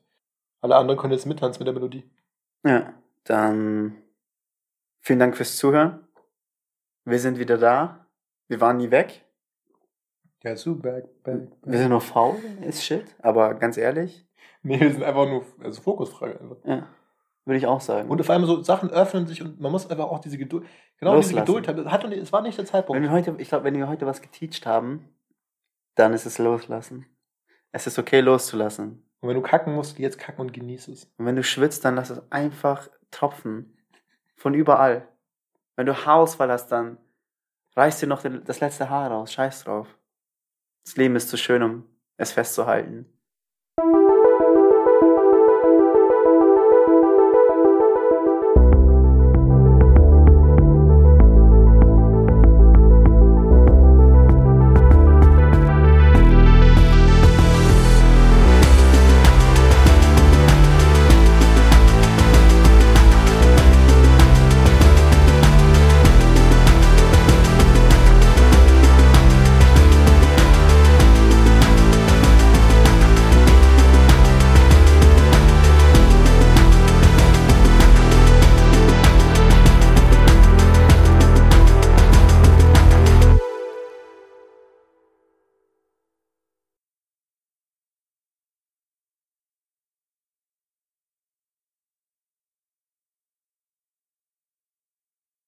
alle 0.61 0.77
anderen 0.77 0.99
können 0.99 1.13
jetzt 1.13 1.27
mittanzen 1.27 1.61
mit 1.61 1.67
der 1.67 1.75
Melodie. 1.75 2.09
Ja, 2.65 2.95
dann 3.25 3.97
vielen 5.01 5.19
Dank 5.19 5.37
fürs 5.37 5.57
Zuhören. 5.57 6.07
Wir 7.05 7.19
sind 7.19 7.39
wieder 7.39 7.59
da. 7.59 8.07
Wir 8.49 8.61
waren 8.61 8.79
nie 8.79 8.91
weg. 8.91 9.25
Ja, 10.43 10.53
back, 10.53 11.09
Wir 11.25 11.79
sind 11.79 11.89
nur 11.89 12.03
faul, 12.03 12.37
ist 12.61 12.85
shit. 12.85 13.05
Aber 13.23 13.55
ganz 13.55 13.79
ehrlich, 13.79 14.27
Nee, 14.67 14.81
wir 14.81 14.91
sind 14.91 15.03
einfach 15.03 15.27
nur, 15.27 15.45
also 15.63 15.83
Fokusfrage 15.83 16.41
einfach. 16.41 16.57
ja, 16.65 16.87
würde 17.45 17.59
ich 17.59 17.67
auch 17.67 17.81
sagen. 17.83 18.09
Und 18.09 18.25
vor 18.25 18.35
allem 18.35 18.47
so 18.47 18.63
Sachen 18.63 18.89
öffnen 18.91 19.27
sich 19.27 19.43
und 19.43 19.61
man 19.61 19.71
muss 19.71 19.91
einfach 19.91 20.07
auch 20.07 20.21
diese 20.21 20.39
Geduld, 20.39 20.65
genau 20.99 21.17
diese 21.17 21.35
Loslassen. 21.35 21.47
Geduld 21.47 21.69
haben. 21.69 21.91
Hat, 21.93 22.05
und 22.05 22.13
es 22.13 22.33
war 22.33 22.41
nicht 22.41 22.57
der 22.57 22.65
Zeitpunkt. 22.65 22.97
wenn 22.97 23.03
wir 23.03 23.11
heute, 23.15 23.35
ich 23.39 23.49
glaube, 23.49 23.65
wenn 23.65 23.77
wir 23.77 23.89
heute 23.89 24.07
was 24.07 24.23
geteacht 24.23 24.65
haben, 24.65 25.09
dann 25.97 26.15
ist 26.15 26.25
es 26.25 26.39
loslassen. 26.39 27.05
Es 27.73 27.87
ist 27.87 27.99
okay 27.99 28.21
loszulassen. 28.21 29.05
Und 29.21 29.29
wenn 29.29 29.37
du 29.37 29.43
kacken 29.43 29.75
musst, 29.75 29.99
jetzt 29.99 30.19
kacken 30.19 30.41
und 30.41 30.53
genieß 30.55 30.89
es. 30.89 31.13
Und 31.19 31.27
wenn 31.27 31.37
du 31.37 31.43
schwitzt, 31.43 31.85
dann 31.85 31.97
lass 31.97 32.09
es 32.11 32.23
einfach 32.33 32.89
tropfen. 33.11 33.77
Von 34.37 34.55
überall. 34.55 35.07
Wenn 35.77 35.87
du 35.87 35.95
Haarausfall 36.07 36.51
hast, 36.51 36.69
dann 36.69 36.97
reiß 37.77 38.01
dir 38.01 38.07
noch 38.07 38.23
den- 38.23 38.45
das 38.45 38.61
letzte 38.61 38.89
Haar 38.89 39.11
raus. 39.11 39.33
Scheiß 39.33 39.65
drauf. 39.65 39.89
Das 40.85 40.97
Leben 40.97 41.17
ist 41.17 41.29
zu 41.29 41.37
schön, 41.37 41.63
um 41.63 41.85
es 42.17 42.33
festzuhalten. 42.33 43.07